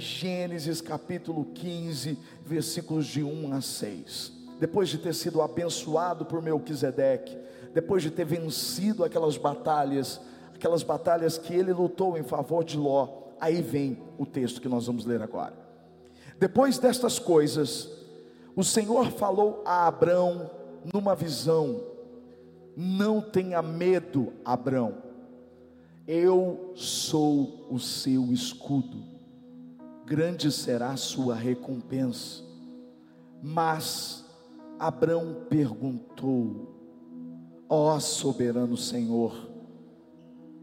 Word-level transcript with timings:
Gênesis 0.00 0.80
capítulo 0.80 1.44
15, 1.54 2.18
versículos 2.44 3.06
de 3.06 3.22
1 3.22 3.52
a 3.52 3.60
6. 3.60 4.32
Depois 4.58 4.88
de 4.88 4.98
ter 4.98 5.14
sido 5.14 5.40
abençoado 5.40 6.24
por 6.24 6.42
Melquisedeque, 6.42 7.36
depois 7.72 8.02
de 8.02 8.10
ter 8.10 8.24
vencido 8.24 9.04
aquelas 9.04 9.36
batalhas, 9.36 10.20
aquelas 10.54 10.82
batalhas 10.82 11.38
que 11.38 11.54
ele 11.54 11.72
lutou 11.72 12.18
em 12.18 12.22
favor 12.22 12.64
de 12.64 12.76
Ló, 12.76 13.08
aí 13.38 13.62
vem 13.62 13.98
o 14.18 14.26
texto 14.26 14.60
que 14.60 14.68
nós 14.68 14.86
vamos 14.86 15.04
ler 15.04 15.22
agora. 15.22 15.54
Depois 16.38 16.78
destas 16.78 17.18
coisas, 17.18 17.88
o 18.56 18.64
Senhor 18.64 19.10
falou 19.12 19.62
a 19.64 19.86
Abrão 19.86 20.50
numa 20.92 21.14
visão: 21.14 21.82
Não 22.76 23.20
tenha 23.20 23.62
medo, 23.62 24.32
Abrão, 24.44 24.96
eu 26.06 26.72
sou 26.74 27.66
o 27.70 27.78
seu 27.78 28.32
escudo, 28.32 29.09
grande 30.10 30.50
será 30.50 30.90
a 30.90 30.96
sua 30.96 31.36
recompensa. 31.36 32.42
Mas 33.40 34.24
Abrão 34.76 35.46
perguntou: 35.48 36.74
Ó 37.68 37.96
soberano 38.00 38.76
Senhor, 38.76 39.48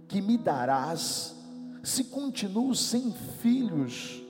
que 0.05 0.21
me 0.21 0.37
darás 0.37 1.33
se 1.81 2.03
continuo 2.03 2.75
sem 2.75 3.13
filhos 3.41 4.21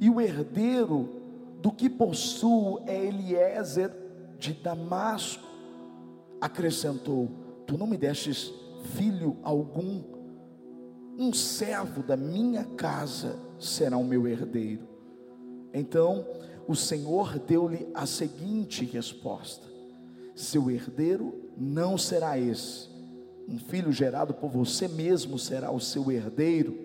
e 0.00 0.10
o 0.10 0.20
herdeiro 0.20 1.22
do 1.62 1.70
que 1.70 1.88
possuo 1.88 2.82
é 2.84 3.06
Eliezer 3.06 3.94
de 4.40 4.54
Damasco? 4.54 5.46
Acrescentou: 6.40 7.30
Tu 7.64 7.78
não 7.78 7.86
me 7.86 7.96
destes 7.96 8.52
filho 8.96 9.36
algum, 9.44 10.02
um 11.18 11.32
servo 11.32 12.02
da 12.02 12.16
minha 12.16 12.64
casa 12.64 13.36
será 13.58 13.96
o 13.96 14.04
meu 14.04 14.26
herdeiro. 14.26 14.88
Então 15.72 16.26
o 16.66 16.74
Senhor 16.74 17.38
deu-lhe 17.38 17.88
a 17.94 18.06
seguinte 18.06 18.84
resposta: 18.84 19.66
Seu 20.34 20.70
herdeiro 20.70 21.50
não 21.56 21.96
será 21.96 22.38
esse, 22.38 22.88
um 23.48 23.58
filho 23.58 23.92
gerado 23.92 24.34
por 24.34 24.50
você 24.50 24.88
mesmo 24.88 25.38
será 25.38 25.70
o 25.70 25.80
seu 25.80 26.10
herdeiro, 26.10 26.78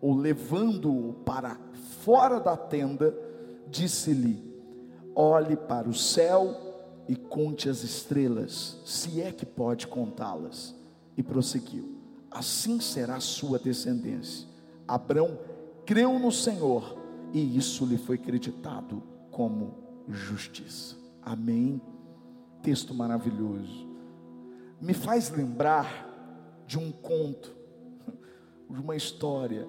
ou 0.00 0.14
levando-o 0.14 1.14
para 1.24 1.58
fora 2.00 2.38
da 2.38 2.56
tenda, 2.56 3.16
disse-lhe: 3.68 4.52
Olhe 5.14 5.56
para 5.56 5.88
o 5.88 5.94
céu 5.94 6.72
e 7.08 7.16
conte 7.16 7.68
as 7.68 7.82
estrelas, 7.82 8.78
se 8.84 9.20
é 9.20 9.32
que 9.32 9.46
pode 9.46 9.86
contá-las. 9.86 10.74
E 11.16 11.22
prosseguiu: 11.22 12.01
Assim 12.34 12.80
será 12.80 13.16
a 13.16 13.20
sua 13.20 13.58
descendência. 13.58 14.48
Abrão 14.88 15.38
creu 15.84 16.18
no 16.18 16.32
Senhor 16.32 16.98
e 17.32 17.56
isso 17.56 17.84
lhe 17.84 17.98
foi 17.98 18.16
acreditado 18.16 19.02
como 19.30 19.74
justiça. 20.08 20.96
Amém. 21.22 21.80
Texto 22.62 22.94
maravilhoso. 22.94 23.88
Me 24.80 24.94
faz 24.94 25.30
lembrar 25.30 26.10
de 26.66 26.78
um 26.78 26.90
conto, 26.90 27.54
de 28.68 28.80
uma 28.80 28.96
história 28.96 29.66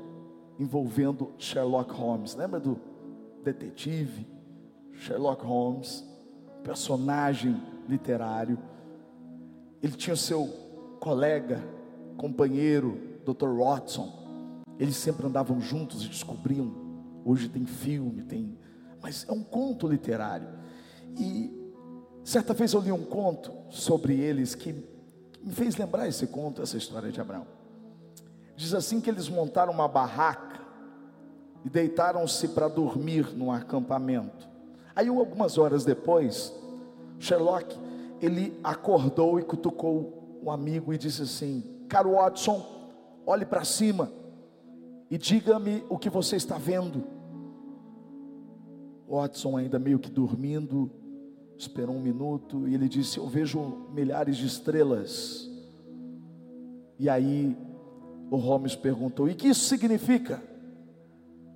envolvendo 0.60 1.32
Sherlock 1.38 1.94
Holmes. 1.94 2.36
Lembra 2.36 2.60
do 2.60 2.80
detetive 3.44 4.28
Sherlock 4.94 5.44
Holmes, 5.46 6.04
personagem 6.64 7.62
literário? 7.88 8.58
Ele 9.82 9.94
tinha 9.94 10.16
seu 10.16 10.48
colega, 11.00 11.62
companheiro, 12.18 13.00
Dr. 13.26 13.50
Watson. 13.50 14.22
Eles 14.80 14.96
sempre 14.96 15.26
andavam 15.26 15.60
juntos 15.62 16.04
e 16.06 16.10
descobriam. 16.10 16.72
Hoje 17.26 17.48
tem 17.48 17.66
filme, 17.66 18.24
tem, 18.24 18.58
mas 19.02 19.26
é 19.30 19.32
um 19.32 19.44
conto 19.44 19.88
literário. 19.88 20.48
E 21.18 21.64
Certa 22.24 22.54
vez 22.54 22.72
eu 22.72 22.80
li 22.80 22.92
um 22.92 23.04
conto 23.04 23.52
sobre 23.70 24.18
eles 24.18 24.56
que 24.56 24.72
me 25.44 25.52
fez 25.52 25.76
lembrar 25.76 26.08
esse 26.08 26.26
conto, 26.26 26.62
essa 26.62 26.78
história 26.78 27.12
de 27.12 27.20
Abraão. 27.20 27.46
Diz 28.56 28.74
assim 28.74 29.02
que 29.02 29.10
eles 29.10 29.28
montaram 29.28 29.74
uma 29.74 29.90
barraca 29.90 30.62
e 31.66 31.70
deitaram-se 31.70 32.48
para 32.50 32.70
dormir 32.70 33.36
num 33.36 33.52
acampamento. 33.52 34.48
Aí 34.96 35.10
algumas 35.10 35.58
horas 35.58 35.84
depois, 35.84 36.54
Sherlock, 37.20 37.78
ele 38.22 38.58
acordou 38.64 39.38
e 39.38 39.44
cutucou 39.44 40.40
um 40.42 40.50
amigo 40.50 40.94
e 40.94 40.98
disse 40.98 41.24
assim: 41.24 41.62
"Caro 41.94 42.14
Watson, 42.16 42.66
olhe 43.26 43.46
para 43.46 43.64
cima 43.64 44.12
e 45.10 45.18
diga-me 45.18 45.84
o 45.90 45.98
que 45.98 46.10
você 46.10 46.36
está 46.36 46.58
vendo." 46.58 47.04
Watson 49.08 49.58
ainda 49.58 49.78
meio 49.78 50.00
que 50.00 50.10
dormindo, 50.10 50.92
Esperou 51.58 51.96
um 51.96 52.02
minuto 52.02 52.68
e 52.68 52.74
ele 52.74 52.90
disse: 52.90 53.18
Eu 53.18 53.28
vejo 53.28 53.88
milhares 53.94 54.38
de 54.38 54.46
estrelas. 54.46 55.50
E 57.00 57.10
aí 57.10 57.56
o 58.30 58.38
Holmes 58.38 58.76
perguntou: 58.76 59.30
E 59.30 59.36
que 59.36 59.48
isso 59.48 59.62
significa? 59.62 60.42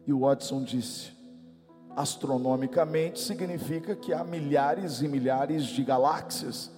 E 0.05 0.13
o 0.13 0.19
Watson 0.19 0.63
disse: 0.63 1.11
Astronomicamente 1.95 3.19
significa 3.19 3.95
que 3.95 4.13
há 4.13 4.23
milhares 4.23 5.01
e 5.01 5.07
milhares 5.07 5.65
de 5.65 5.83
galáxias, 5.83 6.71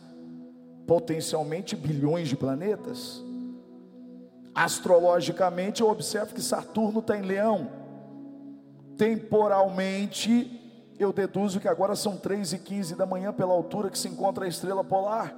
potencialmente 0.88 1.76
bilhões 1.76 2.30
de 2.30 2.36
planetas. 2.36 3.24
Astrologicamente 4.54 5.82
eu 5.82 5.90
observo 5.90 6.34
que 6.34 6.42
Saturno 6.42 7.00
está 7.00 7.18
em 7.18 7.22
Leão. 7.22 7.70
Temporalmente 8.98 10.60
eu 11.00 11.14
deduzo 11.14 11.60
que 11.60 11.68
agora 11.68 11.96
são 11.96 12.18
3 12.18 12.54
e 12.54 12.60
15 12.60 12.96
da 12.96 13.06
manhã, 13.06 13.32
pela 13.32 13.54
altura 13.54 13.90
que 13.90 13.98
se 13.98 14.10
encontra 14.10 14.44
a 14.44 14.48
estrela 14.48 14.84
polar. 14.84 15.34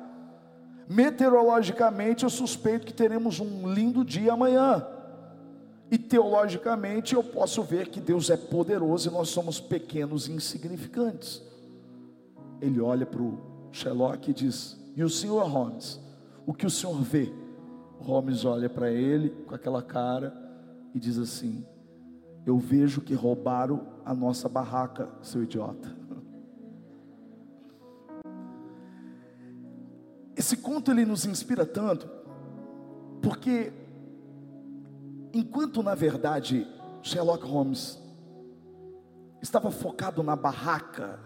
Meteorologicamente, 0.89 2.23
eu 2.23 2.29
suspeito 2.29 2.85
que 2.85 2.93
teremos 2.93 3.39
um 3.39 3.71
lindo 3.71 4.03
dia 4.03 4.33
amanhã. 4.33 4.85
E 5.91 5.97
teologicamente, 5.97 7.13
eu 7.13 7.23
posso 7.23 7.61
ver 7.61 7.89
que 7.89 8.01
Deus 8.01 8.29
é 8.29 8.37
poderoso 8.37 9.09
e 9.09 9.11
nós 9.13 9.29
somos 9.29 9.59
pequenos 9.59 10.27
e 10.27 10.31
insignificantes. 10.31 11.41
Ele 12.59 12.81
olha 12.81 13.05
para 13.05 13.21
o 13.21 13.37
Sherlock 13.71 14.31
e 14.31 14.33
diz: 14.33 14.77
E 14.95 15.03
o 15.03 15.09
senhor 15.09 15.47
Holmes, 15.47 15.99
o 16.45 16.53
que 16.53 16.65
o 16.65 16.69
senhor 16.69 16.99
vê? 17.01 17.31
Holmes 18.03 18.45
olha 18.45 18.69
para 18.69 18.91
ele 18.91 19.29
com 19.29 19.55
aquela 19.55 19.81
cara 19.81 20.33
e 20.93 20.99
diz 20.99 21.17
assim: 21.17 21.65
Eu 22.45 22.57
vejo 22.57 23.01
que 23.01 23.13
roubaram 23.13 23.87
a 24.05 24.13
nossa 24.13 24.49
barraca, 24.49 25.09
seu 25.21 25.43
idiota. 25.43 25.95
Esse 30.35 30.57
conto 30.57 30.91
ele 30.91 31.05
nos 31.05 31.25
inspira 31.25 31.65
tanto, 31.65 32.09
porque 33.21 33.71
enquanto 35.33 35.83
na 35.83 35.93
verdade 35.93 36.67
Sherlock 37.03 37.45
Holmes 37.45 38.01
estava 39.41 39.71
focado 39.71 40.23
na 40.23 40.35
barraca 40.35 41.19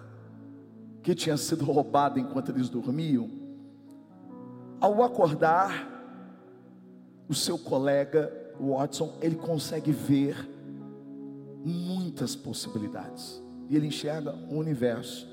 que 1.02 1.14
tinha 1.14 1.38
sido 1.38 1.64
roubada 1.64 2.19
enquanto 2.19 2.50
eles 2.50 2.68
dormiam, 2.68 3.30
ao 4.80 5.03
acordar, 5.03 5.95
o 7.28 7.34
seu 7.34 7.58
colega 7.58 8.31
Watson, 8.59 9.13
ele 9.22 9.36
consegue 9.36 9.91
ver 9.91 10.36
muitas 11.63 12.36
possibilidades. 12.36 13.41
E 13.69 13.75
ele 13.75 13.88
enxerga 13.88 14.34
o 14.50 14.56
universo. 14.56 15.28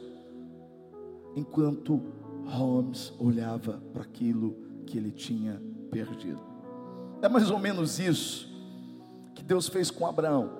Enquanto 1.36 2.00
Holmes 2.46 3.12
olhava 3.18 3.82
para 3.92 4.02
aquilo 4.02 4.56
que 4.86 4.98
ele 4.98 5.10
tinha 5.10 5.62
perdido. 5.90 6.40
É 7.20 7.28
mais 7.28 7.50
ou 7.50 7.58
menos 7.58 7.98
isso 7.98 8.50
que 9.34 9.42
Deus 9.42 9.68
fez 9.68 9.90
com 9.90 10.06
Abraão. 10.06 10.50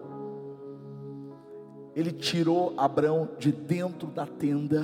Ele 1.95 2.13
tirou 2.13 2.75
Abraão 2.79 3.29
de 3.39 3.53
dentro 3.53 4.09
da 4.09 4.27
tenda 4.27 4.83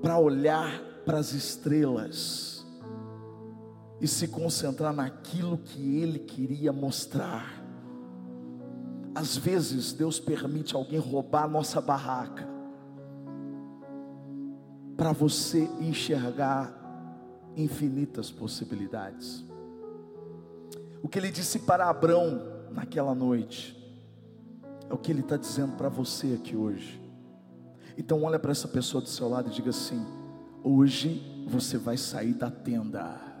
para 0.00 0.18
olhar 0.18 0.80
para 1.04 1.18
as 1.18 1.32
estrelas 1.32 2.61
e 4.02 4.08
se 4.08 4.26
concentrar 4.26 4.92
naquilo 4.92 5.56
que 5.56 5.98
ele 5.98 6.18
queria 6.18 6.72
mostrar. 6.72 7.62
Às 9.14 9.36
vezes 9.36 9.92
Deus 9.92 10.18
permite 10.18 10.74
alguém 10.74 10.98
roubar 10.98 11.44
a 11.44 11.48
nossa 11.48 11.80
barraca 11.80 12.48
para 14.96 15.12
você 15.12 15.70
enxergar 15.80 16.74
infinitas 17.56 18.28
possibilidades. 18.28 19.44
O 21.00 21.08
que 21.08 21.20
ele 21.20 21.30
disse 21.30 21.60
para 21.60 21.88
Abraão 21.88 22.42
naquela 22.72 23.14
noite 23.14 23.78
é 24.90 24.92
o 24.92 24.98
que 24.98 25.12
ele 25.12 25.20
está 25.20 25.36
dizendo 25.36 25.76
para 25.76 25.88
você 25.88 26.34
aqui 26.40 26.56
hoje. 26.56 27.00
Então 27.96 28.24
olha 28.24 28.38
para 28.38 28.50
essa 28.50 28.66
pessoa 28.66 29.00
do 29.00 29.08
seu 29.08 29.28
lado 29.28 29.48
e 29.48 29.52
diga 29.52 29.70
assim: 29.70 30.04
hoje 30.64 31.44
você 31.46 31.78
vai 31.78 31.96
sair 31.96 32.34
da 32.34 32.50
tenda. 32.50 33.31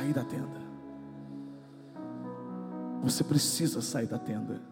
Sair 0.00 0.14
da 0.14 0.24
tenda. 0.24 0.60
Você 3.02 3.22
precisa 3.22 3.82
sair 3.82 4.06
da 4.06 4.18
tenda. 4.18 4.62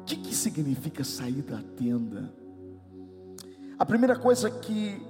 O 0.00 0.04
que, 0.06 0.16
que 0.16 0.34
significa 0.34 1.04
sair 1.04 1.42
da 1.42 1.60
tenda? 1.76 2.32
A 3.78 3.84
primeira 3.84 4.16
coisa 4.16 4.50
que 4.50 5.06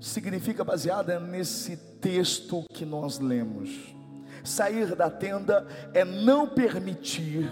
significa 0.00 0.64
baseada 0.64 1.20
nesse 1.20 1.76
texto 2.00 2.64
que 2.72 2.86
nós 2.86 3.18
lemos. 3.18 3.94
Sair 4.42 4.96
da 4.96 5.10
tenda 5.10 5.68
é 5.92 6.02
não 6.02 6.48
permitir 6.48 7.46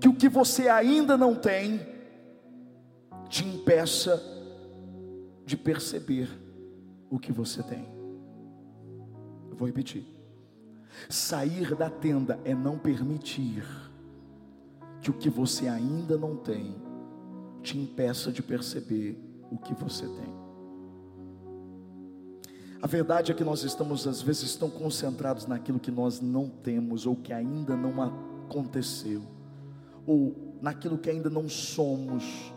que 0.00 0.08
o 0.08 0.16
que 0.16 0.28
você 0.28 0.68
ainda 0.68 1.16
não 1.16 1.36
tem 1.36 1.80
te 3.28 3.44
impeça 3.44 4.20
de 5.46 5.56
perceber 5.56 6.28
o 7.08 7.20
que 7.20 7.30
você 7.30 7.62
tem. 7.62 7.93
Vou 9.56 9.66
repetir. 9.66 10.04
Sair 11.08 11.74
da 11.74 11.90
tenda 11.90 12.38
é 12.44 12.54
não 12.54 12.78
permitir 12.78 13.64
que 15.00 15.10
o 15.10 15.14
que 15.14 15.28
você 15.28 15.68
ainda 15.68 16.16
não 16.16 16.36
tem 16.36 16.74
te 17.62 17.78
impeça 17.78 18.30
de 18.30 18.42
perceber 18.42 19.18
o 19.50 19.58
que 19.58 19.74
você 19.74 20.06
tem. 20.06 20.34
A 22.80 22.86
verdade 22.86 23.32
é 23.32 23.34
que 23.34 23.42
nós 23.42 23.62
estamos 23.62 24.06
às 24.06 24.20
vezes 24.20 24.54
tão 24.56 24.68
concentrados 24.68 25.46
naquilo 25.46 25.80
que 25.80 25.90
nós 25.90 26.20
não 26.20 26.50
temos 26.50 27.06
ou 27.06 27.16
que 27.16 27.32
ainda 27.32 27.74
não 27.74 28.02
aconteceu, 28.02 29.22
ou 30.06 30.58
naquilo 30.60 30.98
que 30.98 31.08
ainda 31.08 31.30
não 31.30 31.48
somos, 31.48 32.52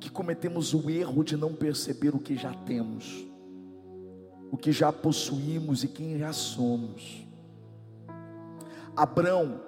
que 0.00 0.10
cometemos 0.10 0.74
o 0.74 0.90
erro 0.90 1.22
de 1.22 1.36
não 1.36 1.54
perceber 1.54 2.16
o 2.16 2.18
que 2.18 2.36
já 2.36 2.52
temos, 2.52 3.29
que 4.60 4.72
já 4.72 4.92
possuímos 4.92 5.82
e 5.82 5.88
quem 5.88 6.18
já 6.18 6.32
somos. 6.32 7.26
Abraão, 8.96 9.60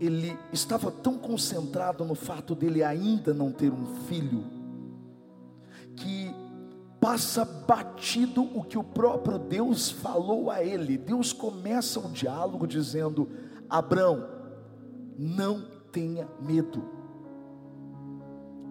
ele 0.00 0.36
estava 0.52 0.90
tão 0.90 1.18
concentrado 1.18 2.04
no 2.04 2.14
fato 2.14 2.54
dele 2.54 2.82
ainda 2.82 3.34
não 3.34 3.50
ter 3.50 3.72
um 3.72 3.86
filho, 4.06 4.44
que 5.96 6.34
passa 7.00 7.44
batido 7.44 8.42
o 8.56 8.62
que 8.62 8.78
o 8.78 8.84
próprio 8.84 9.38
Deus 9.38 9.90
falou 9.90 10.50
a 10.50 10.62
ele. 10.62 10.96
Deus 10.96 11.32
começa 11.32 11.98
o 12.00 12.10
diálogo 12.10 12.66
dizendo: 12.66 13.28
Abraão, 13.68 14.28
não 15.18 15.66
tenha 15.90 16.28
medo, 16.40 16.82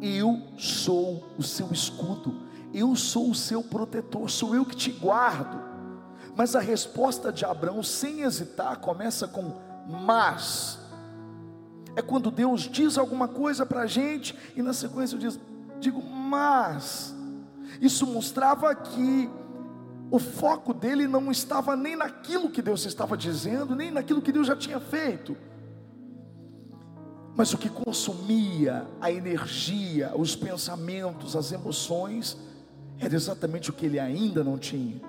eu 0.01 0.41
sou 0.57 1.23
o 1.37 1.43
seu 1.43 1.71
escudo, 1.71 2.33
eu 2.73 2.95
sou 2.95 3.31
o 3.31 3.35
seu 3.35 3.63
protetor, 3.63 4.29
sou 4.29 4.55
eu 4.55 4.65
que 4.65 4.75
te 4.75 4.91
guardo. 4.91 5.61
Mas 6.35 6.55
a 6.55 6.59
resposta 6.59 7.31
de 7.31 7.43
Abraão, 7.45 7.83
sem 7.83 8.21
hesitar, 8.21 8.77
começa 8.79 9.27
com 9.27 9.53
mas. 9.87 10.79
É 11.95 12.01
quando 12.01 12.31
Deus 12.31 12.61
diz 12.61 12.97
alguma 12.97 13.27
coisa 13.27 13.65
para 13.65 13.81
a 13.81 13.87
gente 13.87 14.37
e 14.55 14.61
na 14.61 14.73
sequência 14.73 15.15
eu 15.15 15.19
diz, 15.19 15.39
digo, 15.79 16.01
mas. 16.01 17.13
Isso 17.81 18.05
mostrava 18.07 18.73
que 18.73 19.29
o 20.09 20.19
foco 20.19 20.73
dele 20.73 21.07
não 21.07 21.31
estava 21.31 21.75
nem 21.75 21.95
naquilo 21.95 22.49
que 22.49 22.61
Deus 22.61 22.85
estava 22.85 23.17
dizendo, 23.17 23.75
nem 23.75 23.91
naquilo 23.91 24.21
que 24.21 24.31
Deus 24.31 24.47
já 24.47 24.55
tinha 24.55 24.79
feito. 24.79 25.35
Mas 27.35 27.53
o 27.53 27.57
que 27.57 27.69
consumia 27.69 28.85
a 28.99 29.09
energia, 29.09 30.11
os 30.15 30.35
pensamentos, 30.35 31.35
as 31.35 31.51
emoções, 31.51 32.37
era 33.01 33.15
exatamente 33.15 33.71
o 33.71 33.73
que 33.73 33.87
ele 33.87 33.99
ainda 33.99 34.43
não 34.43 34.59
tinha. 34.59 35.01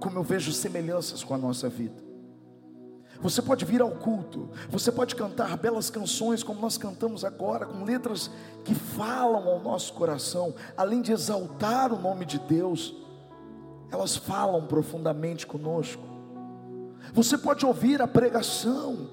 Como 0.00 0.18
eu 0.18 0.22
vejo 0.22 0.52
semelhanças 0.52 1.22
com 1.22 1.32
a 1.32 1.38
nossa 1.38 1.68
vida. 1.68 2.04
Você 3.20 3.40
pode 3.40 3.64
vir 3.64 3.80
ao 3.80 3.92
culto, 3.92 4.50
você 4.68 4.92
pode 4.92 5.14
cantar 5.14 5.56
belas 5.56 5.88
canções 5.88 6.42
como 6.42 6.60
nós 6.60 6.76
cantamos 6.76 7.24
agora, 7.24 7.64
com 7.64 7.82
letras 7.82 8.30
que 8.62 8.74
falam 8.74 9.48
ao 9.48 9.60
nosso 9.60 9.94
coração, 9.94 10.54
além 10.76 11.00
de 11.00 11.12
exaltar 11.12 11.94
o 11.94 11.98
nome 11.98 12.26
de 12.26 12.38
Deus, 12.38 12.94
elas 13.90 14.16
falam 14.16 14.66
profundamente 14.66 15.46
conosco. 15.46 16.02
Você 17.14 17.38
pode 17.38 17.64
ouvir 17.64 18.02
a 18.02 18.08
pregação, 18.08 19.08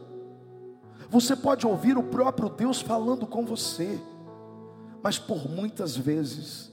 você 1.09 1.33
pode 1.33 1.65
ouvir 1.65 1.97
o 1.97 2.03
próprio 2.03 2.49
Deus 2.49 2.81
falando 2.81 3.25
com 3.25 3.45
você, 3.45 3.97
mas 5.01 5.17
por 5.17 5.49
muitas 5.49 5.95
vezes 5.95 6.72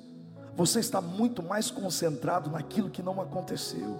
você 0.54 0.80
está 0.80 1.00
muito 1.00 1.42
mais 1.42 1.70
concentrado 1.70 2.50
naquilo 2.50 2.90
que 2.90 3.02
não 3.02 3.20
aconteceu, 3.20 3.98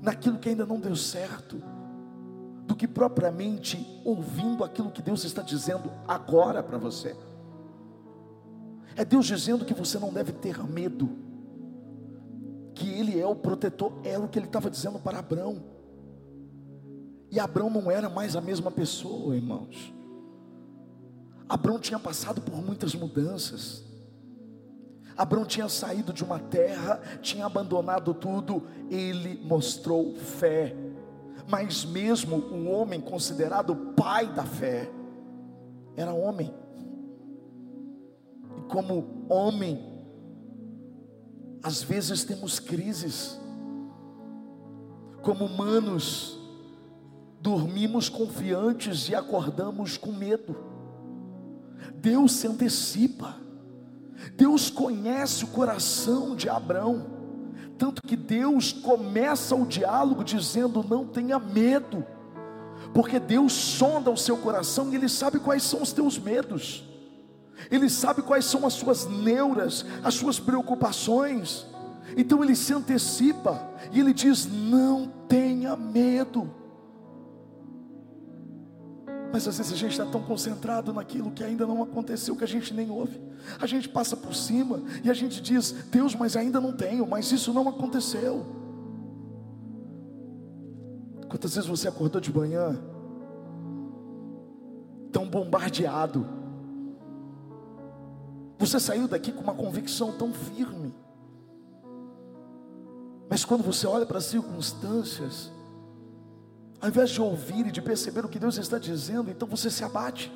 naquilo 0.00 0.38
que 0.38 0.48
ainda 0.48 0.64
não 0.64 0.80
deu 0.80 0.96
certo 0.96 1.60
do 2.66 2.76
que 2.76 2.86
propriamente 2.86 4.00
ouvindo 4.04 4.62
aquilo 4.62 4.90
que 4.90 5.02
Deus 5.02 5.24
está 5.24 5.42
dizendo 5.42 5.90
agora 6.06 6.62
para 6.62 6.76
você. 6.76 7.16
É 8.94 9.04
Deus 9.04 9.26
dizendo 9.26 9.64
que 9.64 9.72
você 9.72 9.98
não 9.98 10.12
deve 10.12 10.32
ter 10.32 10.62
medo, 10.64 11.08
que 12.74 12.88
Ele 12.90 13.18
é 13.18 13.26
o 13.26 13.34
protetor, 13.34 13.92
é 14.04 14.18
o 14.18 14.28
que 14.28 14.38
Ele 14.38 14.46
estava 14.46 14.70
dizendo 14.70 14.98
para 14.98 15.18
Abraão. 15.18 15.62
E 17.30 17.40
Abraão 17.40 17.70
não 17.70 17.90
era 17.90 18.08
mais 18.08 18.36
a 18.36 18.40
mesma 18.40 18.70
pessoa, 18.70 19.36
irmãos. 19.36 19.94
Abraão 21.48 21.78
tinha 21.78 21.98
passado 21.98 22.40
por 22.42 22.54
muitas 22.62 22.94
mudanças. 22.94 23.87
Abraão 25.18 25.44
tinha 25.44 25.68
saído 25.68 26.12
de 26.12 26.24
uma 26.24 26.38
terra, 26.38 27.00
tinha 27.20 27.44
abandonado 27.44 28.14
tudo, 28.14 28.62
ele 28.88 29.38
mostrou 29.44 30.14
fé 30.14 30.74
mas 31.48 31.82
mesmo 31.82 32.36
o 32.36 32.68
homem 32.68 33.00
considerado 33.00 33.74
pai 33.74 34.26
da 34.26 34.44
fé, 34.44 34.90
era 35.96 36.12
homem. 36.12 36.54
E 38.58 38.60
como 38.68 39.24
homem, 39.30 39.82
às 41.62 41.82
vezes 41.82 42.22
temos 42.22 42.60
crises. 42.60 43.40
Como 45.22 45.46
humanos, 45.46 46.38
dormimos 47.40 48.10
confiantes 48.10 49.08
e 49.08 49.14
acordamos 49.14 49.96
com 49.96 50.12
medo. 50.12 50.54
Deus 51.94 52.32
se 52.32 52.46
antecipa. 52.46 53.36
Deus 54.34 54.70
conhece 54.70 55.44
o 55.44 55.48
coração 55.48 56.34
de 56.34 56.48
Abraão. 56.48 57.18
Tanto 57.76 58.02
que 58.02 58.16
Deus 58.16 58.72
começa 58.72 59.54
o 59.54 59.66
diálogo 59.66 60.24
dizendo: 60.24 60.84
não 60.88 61.06
tenha 61.06 61.38
medo, 61.38 62.04
porque 62.92 63.20
Deus 63.20 63.52
sonda 63.52 64.10
o 64.10 64.16
seu 64.16 64.36
coração 64.36 64.90
e 64.90 64.96
Ele 64.96 65.08
sabe 65.08 65.38
quais 65.38 65.62
são 65.62 65.82
os 65.82 65.92
teus 65.92 66.18
medos, 66.18 66.84
Ele 67.70 67.88
sabe 67.88 68.22
quais 68.22 68.44
são 68.44 68.66
as 68.66 68.74
suas 68.74 69.06
neuras, 69.06 69.84
as 70.02 70.14
suas 70.14 70.40
preocupações. 70.40 71.66
Então 72.16 72.42
Ele 72.42 72.56
se 72.56 72.72
antecipa 72.72 73.70
e 73.92 74.00
Ele 74.00 74.12
diz: 74.12 74.46
não 74.46 75.06
tenha 75.28 75.76
medo. 75.76 76.50
Mas 79.32 79.46
às 79.46 79.58
vezes 79.58 79.72
a 79.72 79.76
gente 79.76 79.92
está 79.92 80.06
tão 80.06 80.22
concentrado 80.22 80.92
naquilo 80.92 81.30
que 81.30 81.44
ainda 81.44 81.66
não 81.66 81.82
aconteceu 81.82 82.34
que 82.34 82.44
a 82.44 82.48
gente 82.48 82.72
nem 82.72 82.90
ouve. 82.90 83.20
A 83.60 83.66
gente 83.66 83.88
passa 83.88 84.16
por 84.16 84.34
cima 84.34 84.82
e 85.04 85.10
a 85.10 85.14
gente 85.14 85.40
diz: 85.42 85.72
Deus, 85.90 86.14
mas 86.14 86.36
ainda 86.36 86.60
não 86.60 86.72
tenho, 86.72 87.06
mas 87.06 87.30
isso 87.30 87.52
não 87.52 87.68
aconteceu. 87.68 88.44
Quantas 91.28 91.54
vezes 91.54 91.68
você 91.68 91.88
acordou 91.88 92.20
de 92.20 92.34
manhã 92.34 92.78
tão 95.12 95.28
bombardeado? 95.28 96.26
Você 98.58 98.80
saiu 98.80 99.06
daqui 99.06 99.30
com 99.30 99.42
uma 99.42 99.54
convicção 99.54 100.12
tão 100.12 100.32
firme. 100.32 100.94
Mas 103.28 103.44
quando 103.44 103.62
você 103.62 103.86
olha 103.86 104.06
para 104.06 104.18
as 104.18 104.24
circunstâncias, 104.24 105.52
ao 106.80 106.88
invés 106.88 107.10
de 107.10 107.20
ouvir 107.20 107.66
e 107.66 107.72
de 107.72 107.82
perceber 107.82 108.24
o 108.24 108.28
que 108.28 108.38
Deus 108.38 108.56
está 108.56 108.78
dizendo, 108.78 109.30
então 109.30 109.48
você 109.48 109.70
se 109.70 109.82
abate. 109.82 110.32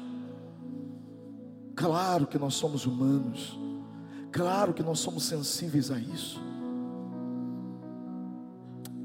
Claro 1.74 2.26
que 2.26 2.38
nós 2.38 2.54
somos 2.54 2.84
humanos, 2.84 3.58
claro 4.30 4.74
que 4.74 4.82
nós 4.82 4.98
somos 4.98 5.24
sensíveis 5.24 5.90
a 5.90 5.98
isso, 5.98 6.40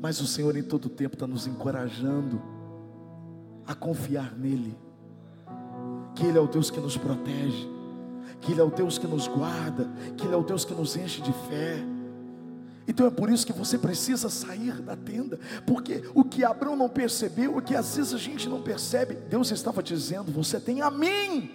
mas 0.01 0.19
o 0.19 0.27
Senhor 0.27 0.55
em 0.55 0.63
todo 0.63 0.89
tempo 0.89 1.15
está 1.15 1.25
nos 1.25 1.47
encorajando 1.47 2.41
a 3.65 3.73
confiar 3.73 4.35
nele, 4.35 4.77
que 6.15 6.25
Ele 6.25 6.37
é 6.37 6.41
o 6.41 6.47
Deus 6.47 6.69
que 6.71 6.79
nos 6.79 6.97
protege, 6.97 7.69
que 8.41 8.51
Ele 8.51 8.61
é 8.61 8.63
o 8.63 8.71
Deus 8.71 8.97
que 8.97 9.07
nos 9.07 9.27
guarda, 9.27 9.89
que 10.15 10.25
Ele 10.25 10.33
é 10.33 10.37
o 10.37 10.43
Deus 10.43 10.65
que 10.65 10.73
nos 10.73 10.95
enche 10.95 11.21
de 11.21 11.33
fé. 11.33 11.83
Então 12.87 13.05
é 13.05 13.11
por 13.11 13.29
isso 13.29 13.45
que 13.45 13.51
você 13.51 13.77
precisa 13.77 14.29
sair 14.29 14.81
da 14.81 14.95
tenda, 14.95 15.37
porque 15.65 16.03
o 16.15 16.23
que 16.23 16.45
Abraão 16.45 16.75
não 16.75 16.87
percebeu, 16.87 17.57
o 17.57 17.61
que 17.61 17.75
às 17.75 17.97
vezes 17.97 18.13
a 18.13 18.17
gente 18.17 18.47
não 18.47 18.61
percebe, 18.61 19.13
Deus 19.13 19.51
estava 19.51 19.83
dizendo: 19.83 20.31
Você 20.31 20.57
tem 20.59 20.81
a 20.81 20.89
mim, 20.89 21.51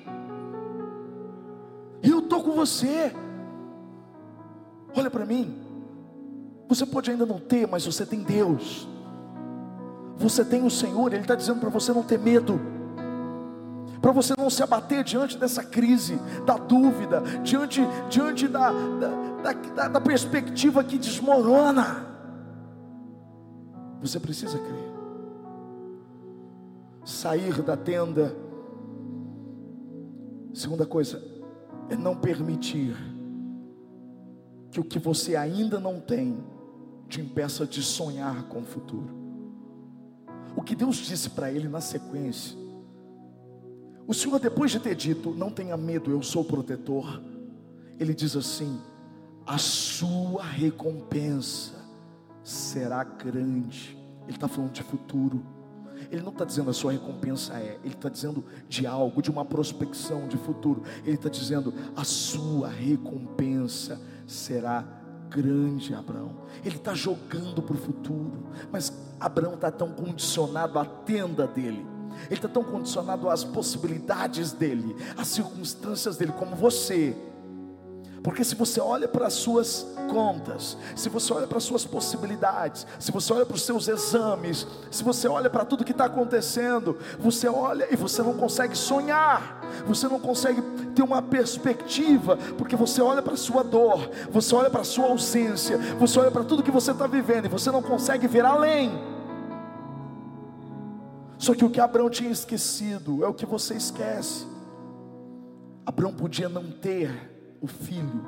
eu 2.02 2.18
estou 2.18 2.42
com 2.42 2.52
você. 2.52 3.14
Olha 4.94 5.10
para 5.10 5.24
mim, 5.24 5.58
você 6.68 6.84
pode 6.84 7.10
ainda 7.10 7.24
não 7.24 7.40
ter, 7.40 7.66
mas 7.66 7.86
você 7.86 8.04
tem 8.04 8.20
Deus. 8.20 8.86
Você 10.18 10.44
tem 10.44 10.64
o 10.64 10.70
Senhor, 10.70 11.12
Ele 11.12 11.22
está 11.22 11.34
dizendo 11.34 11.60
para 11.60 11.70
você 11.70 11.92
não 11.92 12.02
ter 12.02 12.18
medo, 12.18 12.60
para 14.02 14.11
você 14.11 14.35
não 14.37 14.50
se 14.50 14.61
abater 14.64 15.04
diante 15.04 15.38
dessa 15.38 15.62
crise, 15.62 16.18
da 16.44 16.59
dúvida, 16.59 17.21
diante, 17.44 17.80
diante 18.11 18.49
da, 18.49 18.73
da, 18.73 19.52
da, 19.52 19.88
da 19.88 20.00
perspectiva 20.00 20.82
que 20.82 20.99
desmorona. 20.99 22.04
Você 24.00 24.18
precisa 24.18 24.59
crer. 24.59 24.92
Sair 27.04 27.62
da 27.62 27.76
tenda. 27.76 28.37
Segunda 30.52 30.85
coisa, 30.85 31.23
é 31.88 31.97
não 31.97 32.16
permitir 32.16 32.97
que 34.73 34.80
o 34.80 34.85
que 34.85 34.99
você 34.99 35.37
ainda 35.37 35.78
não 35.78 36.00
tem 36.00 36.42
te 37.09 37.21
impeça 37.21 37.64
de 37.64 37.80
sonhar 37.82 38.49
com 38.49 38.62
o 38.62 38.64
futuro. 38.64 39.14
O 40.56 40.62
que 40.62 40.75
Deus 40.75 40.97
disse 40.97 41.30
para 41.30 41.52
ele 41.52 41.68
na 41.68 41.80
sequência, 41.80 42.62
o 44.06 44.14
Senhor, 44.14 44.38
depois 44.38 44.71
de 44.71 44.80
ter 44.80 44.94
dito, 44.94 45.30
não 45.30 45.50
tenha 45.50 45.76
medo, 45.76 46.11
eu 46.11 46.23
sou 46.23 46.44
protetor, 46.44 47.21
ele 47.99 48.14
diz 48.14 48.37
assim: 48.37 48.80
a 49.47 49.59
sua 49.59 50.44
recompensa 50.44 51.75
será 52.42 53.04
grande. 53.04 53.97
Ele 54.25 54.37
está 54.37 54.49
falando 54.49 54.73
de 54.73 54.82
futuro. 54.82 55.44
Ele 56.11 56.23
não 56.23 56.32
está 56.32 56.44
dizendo 56.44 56.68
a 56.68 56.73
sua 56.73 56.92
recompensa 56.92 57.54
é, 57.54 57.78
ele 57.85 57.94
está 57.94 58.09
dizendo 58.09 58.44
de 58.68 58.87
algo, 58.87 59.23
de 59.23 59.30
uma 59.30 59.44
prospecção 59.44 60.26
de 60.26 60.37
futuro. 60.37 60.82
Ele 61.04 61.14
está 61.14 61.28
dizendo 61.28 61.73
a 61.97 62.04
sua 62.04 62.68
recompensa 62.68 64.00
será 64.26 64.85
grande, 65.30 65.94
Abraão. 65.94 66.42
Ele 66.64 66.76
está 66.76 66.92
jogando 66.92 67.62
para 67.62 67.75
o 67.75 67.78
futuro, 67.78 68.47
mas 68.71 68.92
Abraão 69.18 69.54
está 69.54 69.71
tão 69.71 69.92
condicionado 69.92 70.78
à 70.78 70.85
tenda 70.85 71.47
dele. 71.47 71.87
Ele 72.26 72.35
está 72.35 72.49
tão 72.49 72.62
condicionado 72.62 73.28
às 73.28 73.45
possibilidades 73.45 74.52
dele, 74.52 74.97
às 75.16 75.28
circunstâncias 75.28 76.16
dele, 76.16 76.33
como 76.33 76.57
você 76.57 77.16
porque 78.23 78.45
se 78.45 78.54
você 78.54 78.81
olha 78.81 79.09
para 79.09 79.26
as 79.26 79.33
suas 79.33 79.85
contas, 80.09 80.76
se 80.95 81.09
você 81.09 81.33
olha 81.33 81.47
para 81.47 81.59
as 81.59 81.64
suas 81.64 81.85
possibilidades, 81.85 82.87
se 82.99 83.11
você 83.11 83.33
olha 83.33 83.45
para 83.45 83.57
os 83.57 83.62
seus 83.62 83.88
exames, 83.88 84.66
se 84.90 85.02
você 85.02 85.26
olha 85.26 85.50
para 85.50 85.64
tudo 85.64 85.85
que 85.85 85.90
está 85.90 86.04
acontecendo, 86.04 86.97
você 87.19 87.49
olha 87.49 87.88
e 87.90 87.97
você 87.97 88.23
não 88.23 88.35
consegue 88.35 88.76
sonhar, 88.76 89.61
você 89.87 90.07
não 90.07 90.21
consegue 90.21 90.62
ter 90.95 91.02
uma 91.02 91.21
perspectiva, 91.21 92.37
porque 92.57 92.76
você 92.76 93.02
olha 93.02 93.23
para 93.23 93.35
a 93.35 93.37
sua 93.37 93.64
dor, 93.64 94.09
você 94.31 94.54
olha 94.54 94.71
para 94.71 94.83
a 94.83 94.85
sua 94.85 95.07
ausência, 95.07 95.76
você 95.99 96.21
olha 96.21 96.31
para 96.31 96.45
tudo 96.45 96.62
que 96.62 96.71
você 96.71 96.92
está 96.92 97.09
vivendo 97.09 97.47
e 97.47 97.49
você 97.49 97.73
não 97.73 97.83
consegue 97.83 98.28
ver 98.28 98.45
além. 98.45 99.12
Só 101.42 101.56
que 101.56 101.64
o 101.64 101.70
que 101.70 101.80
Abraão 101.80 102.08
tinha 102.08 102.30
esquecido 102.30 103.25
é 103.25 103.26
o 103.26 103.34
que 103.34 103.44
você 103.44 103.75
esquece. 103.75 104.46
Abraão 105.84 106.14
podia 106.14 106.49
não 106.49 106.70
ter 106.70 107.11
o 107.61 107.66
filho, 107.66 108.25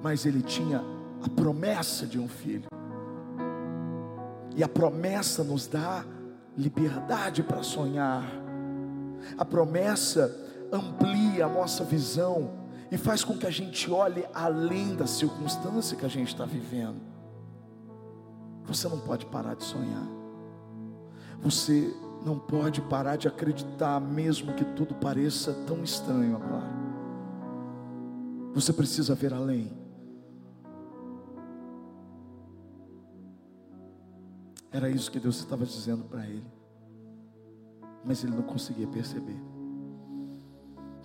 mas 0.00 0.24
ele 0.24 0.40
tinha 0.40 0.80
a 1.20 1.28
promessa 1.28 2.06
de 2.06 2.16
um 2.16 2.28
filho. 2.28 2.68
E 4.54 4.62
a 4.62 4.68
promessa 4.68 5.42
nos 5.42 5.66
dá 5.66 6.04
liberdade 6.56 7.42
para 7.42 7.64
sonhar. 7.64 8.24
A 9.36 9.44
promessa 9.44 10.32
amplia 10.72 11.46
a 11.46 11.48
nossa 11.48 11.82
visão 11.82 12.60
e 12.92 12.96
faz 12.96 13.24
com 13.24 13.36
que 13.36 13.44
a 13.44 13.50
gente 13.50 13.90
olhe 13.90 14.24
além 14.32 14.94
da 14.94 15.08
circunstância 15.08 15.96
que 15.96 16.06
a 16.06 16.08
gente 16.08 16.28
está 16.28 16.44
vivendo. 16.44 17.00
Você 18.66 18.88
não 18.88 19.00
pode 19.00 19.26
parar 19.26 19.56
de 19.56 19.64
sonhar. 19.64 20.06
Você 21.42 21.92
não 22.24 22.38
pode 22.38 22.80
parar 22.80 23.16
de 23.16 23.28
acreditar, 23.28 24.00
mesmo 24.00 24.54
que 24.54 24.64
tudo 24.64 24.94
pareça 24.94 25.52
tão 25.66 25.84
estranho 25.84 26.36
agora. 26.36 26.72
Você 28.54 28.72
precisa 28.72 29.14
ver 29.14 29.34
além. 29.34 29.70
Era 34.72 34.88
isso 34.88 35.10
que 35.10 35.20
Deus 35.20 35.36
estava 35.36 35.64
dizendo 35.66 36.04
para 36.04 36.26
ele. 36.26 36.46
Mas 38.04 38.24
ele 38.24 38.34
não 38.34 38.42
conseguia 38.42 38.86
perceber. 38.86 39.40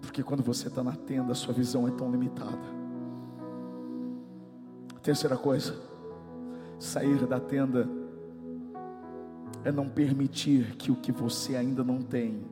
Porque 0.01 0.23
quando 0.23 0.41
você 0.41 0.67
está 0.67 0.83
na 0.83 0.95
tenda, 0.95 1.33
a 1.33 1.35
sua 1.35 1.53
visão 1.53 1.87
é 1.87 1.91
tão 1.91 2.09
limitada. 2.09 2.79
Terceira 5.03 5.37
coisa, 5.37 5.75
sair 6.79 7.25
da 7.25 7.39
tenda 7.39 7.98
é 9.63 9.71
não 9.71 9.89
permitir 9.89 10.75
que 10.77 10.91
o 10.91 10.95
que 10.95 11.11
você 11.11 11.55
ainda 11.55 11.83
não 11.83 12.01
tem 12.01 12.43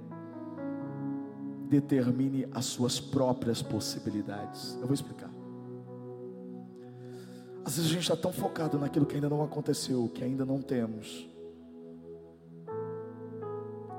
determine 1.70 2.48
as 2.54 2.66
suas 2.66 3.00
próprias 3.00 3.62
possibilidades. 3.62 4.78
Eu 4.80 4.88
vou 4.88 4.94
explicar. 4.94 5.30
Às 7.66 7.76
vezes 7.76 7.92
a 7.92 7.94
gente 7.94 8.04
está 8.04 8.16
tão 8.16 8.32
focado 8.32 8.80
naquilo 8.80 9.06
que 9.06 9.16
ainda 9.16 9.30
não 9.30 9.44
aconteceu, 9.44 10.10
que 10.14 10.24
ainda 10.24 10.46
não 10.46 10.62
temos, 10.62 11.30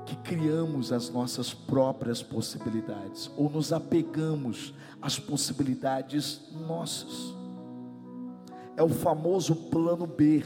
que 0.07 0.15
criamos 0.17 0.91
as 0.91 1.11
nossas 1.11 1.53
próprias 1.53 2.23
possibilidades, 2.23 3.29
ou 3.37 3.47
nos 3.47 3.71
apegamos 3.71 4.73
às 4.99 5.19
possibilidades 5.19 6.51
nossas. 6.67 7.35
É 8.75 8.81
o 8.81 8.89
famoso 8.89 9.55
plano 9.55 10.07
B. 10.07 10.43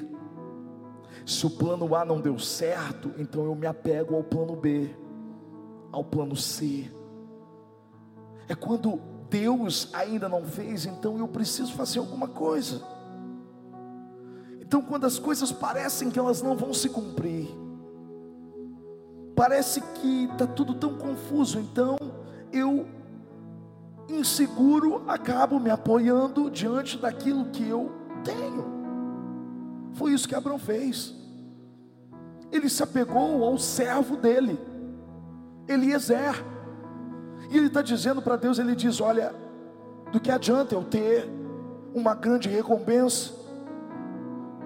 Se 1.26 1.46
o 1.46 1.50
plano 1.50 1.96
A 1.96 2.04
não 2.04 2.20
deu 2.20 2.38
certo, 2.38 3.12
então 3.18 3.46
eu 3.46 3.56
me 3.56 3.66
apego 3.66 4.16
ao 4.16 4.24
plano 4.24 4.56
B, 4.56 4.90
ao 5.92 6.04
plano 6.04 6.36
C 6.36 6.92
é 8.48 8.56
quando 8.56 9.00
Deus 9.30 9.90
ainda 9.94 10.28
não 10.28 10.44
fez, 10.44 10.86
então 10.86 11.18
eu 11.18 11.28
preciso 11.28 11.74
fazer 11.74 12.00
alguma 12.00 12.28
coisa. 12.28 12.82
Então, 14.60 14.82
quando 14.82 15.06
as 15.06 15.20
coisas 15.20 15.52
parecem 15.52 16.10
que 16.10 16.20
elas 16.20 16.42
não 16.42 16.56
vão 16.56 16.74
se 16.74 16.90
cumprir, 16.90 17.48
parece 19.36 19.82
que 19.82 20.26
está 20.26 20.48
tudo 20.48 20.76
tão 20.76 20.96
confuso, 20.96 21.60
então 21.60 21.98
eu, 22.52 22.86
inseguro, 24.10 25.04
acabo 25.08 25.60
me 25.60 25.70
apoiando 25.70 26.50
diante 26.50 26.98
daquilo 26.98 27.46
que 27.46 27.68
eu 27.68 27.92
tenho. 28.24 28.83
Foi 29.94 30.14
isso 30.14 30.28
que 30.28 30.36
Abraão 30.36 30.58
fez. 30.58 31.14
Ele 32.52 32.70
se 32.70 32.84
apegou 32.84 33.44
ao 33.44 33.58
servo 33.58 34.16
dele, 34.16 34.60
Eliezer. 35.68 36.44
E 37.50 37.58
ele 37.58 37.68
está 37.68 37.82
dizendo 37.82 38.22
para 38.22 38.36
Deus: 38.36 38.60
ele 38.60 38.76
diz, 38.76 39.02
olha, 39.02 39.34
do 40.12 40.20
que 40.20 40.32
adianta 40.32 40.76
eu 40.76 40.84
ter 40.84 41.28
uma 41.94 42.14
grande 42.16 42.50
recompensa, 42.50 43.34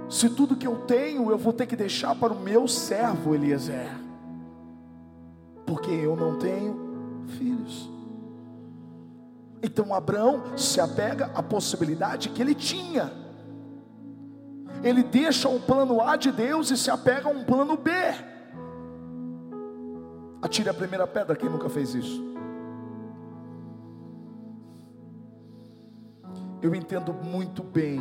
se 0.09 0.29
tudo 0.29 0.55
que 0.55 0.67
eu 0.67 0.79
tenho 0.79 1.29
eu 1.29 1.37
vou 1.37 1.51
ter 1.51 1.65
que 1.65 1.75
deixar 1.75 2.15
para 2.15 2.33
o 2.33 2.39
meu 2.39 2.67
servo 2.67 3.35
Eliezer, 3.35 3.91
porque 5.65 5.91
eu 5.91 6.15
não 6.15 6.37
tenho 6.37 7.25
filhos. 7.27 7.89
Então 9.61 9.93
Abraão 9.93 10.57
se 10.57 10.79
apega 10.79 11.31
à 11.33 11.43
possibilidade 11.43 12.29
que 12.29 12.41
ele 12.41 12.55
tinha. 12.55 13.26
Ele 14.83 15.03
deixa 15.03 15.49
o 15.49 15.59
plano 15.59 16.01
A 16.01 16.15
de 16.15 16.31
Deus 16.31 16.71
e 16.71 16.77
se 16.77 16.89
apega 16.89 17.27
a 17.27 17.31
um 17.31 17.43
plano 17.43 17.77
B. 17.77 17.91
Atire 20.41 20.69
a 20.69 20.73
primeira 20.73 21.07
pedra, 21.07 21.35
quem 21.35 21.49
nunca 21.49 21.69
fez 21.69 21.95
isso? 21.95 22.23
Eu 26.61 26.73
entendo 26.73 27.13
muito 27.13 27.63
bem 27.63 27.99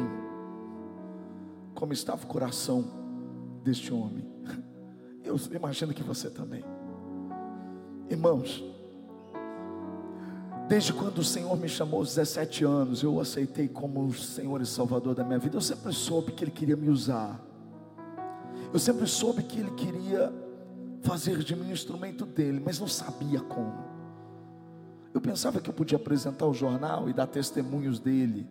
como 1.75 1.93
estava 1.93 2.25
o 2.25 2.27
coração 2.27 2.85
deste 3.63 3.93
homem. 3.93 4.27
Eu 5.25 5.37
imagino 5.53 5.93
que 5.93 6.03
você 6.03 6.31
também. 6.31 6.65
Irmãos, 8.09 8.63
desde 10.69 10.93
quando 10.93 11.19
o 11.19 11.25
Senhor 11.25 11.57
me 11.57 11.69
chamou 11.69 12.01
aos 12.01 12.15
17 12.15 12.65
anos, 12.65 13.03
eu 13.03 13.15
o 13.15 13.21
aceitei 13.21 13.69
como 13.69 14.05
o 14.05 14.13
Senhor 14.13 14.61
e 14.61 14.67
Salvador 14.67 15.15
da 15.15 15.25
minha 15.25 15.39
vida. 15.39 15.57
Eu 15.57 15.61
sempre 15.61 15.93
soube 15.93 16.33
que 16.33 16.45
Ele 16.45 16.51
queria 16.51 16.77
me 16.77 16.89
usar. 16.89 17.41
Eu 18.73 18.79
sempre 18.79 19.07
soube 19.07 19.43
que 19.43 19.61
Ele 19.61 19.71
queria 19.73 20.33
fazer 21.03 21.39
de 21.39 21.55
mim 21.55 21.69
um 21.69 21.73
instrumento 21.73 22.27
dele, 22.27 22.61
mas 22.65 22.81
não 22.81 22.89
sabia 22.89 23.41
como. 23.41 23.97
Eu 25.15 25.21
pensava 25.21 25.61
que 25.61 25.71
eu 25.71 25.75
podia 25.75 25.97
apresentar 25.97 26.47
o 26.47 26.53
jornal 26.53 27.09
e 27.09 27.13
dar 27.13 27.27
testemunhos 27.27 28.01
dele. 28.01 28.47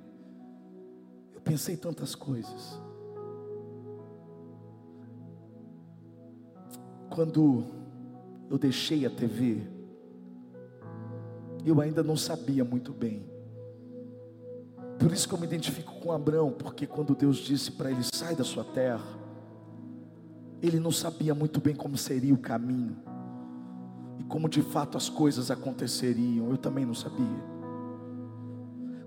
Eu 1.34 1.42
pensei 1.42 1.76
tantas 1.76 2.16
coisas. 2.16 2.82
Quando 7.10 7.66
eu 8.50 8.58
deixei 8.58 9.06
a 9.06 9.10
TV, 9.10 9.75
eu 11.70 11.82
ainda 11.82 12.04
não 12.04 12.16
sabia 12.16 12.64
muito 12.64 12.94
bem. 12.94 13.26
Por 15.00 15.12
isso 15.12 15.28
que 15.28 15.34
eu 15.34 15.40
me 15.40 15.46
identifico 15.46 15.94
com 16.00 16.12
Abraão, 16.12 16.52
porque 16.52 16.88
quando 16.88 17.16
Deus 17.16 17.38
disse 17.38 17.72
para 17.72 17.92
ele: 17.92 18.04
sai 18.04 18.36
da 18.36 18.44
sua 18.44 18.64
terra, 18.64 19.06
ele 20.62 20.80
não 20.80 20.92
sabia 20.92 21.36
muito 21.36 21.60
bem 21.60 21.76
como 21.76 21.98
seria 21.98 22.34
o 22.34 22.38
caminho 22.38 22.98
e 24.20 24.24
como 24.24 24.48
de 24.48 24.62
fato 24.62 24.98
as 24.98 25.10
coisas 25.10 25.52
aconteceriam. 25.52 26.50
Eu 26.50 26.58
também 26.58 26.86
não 26.86 26.94
sabia. 26.94 27.44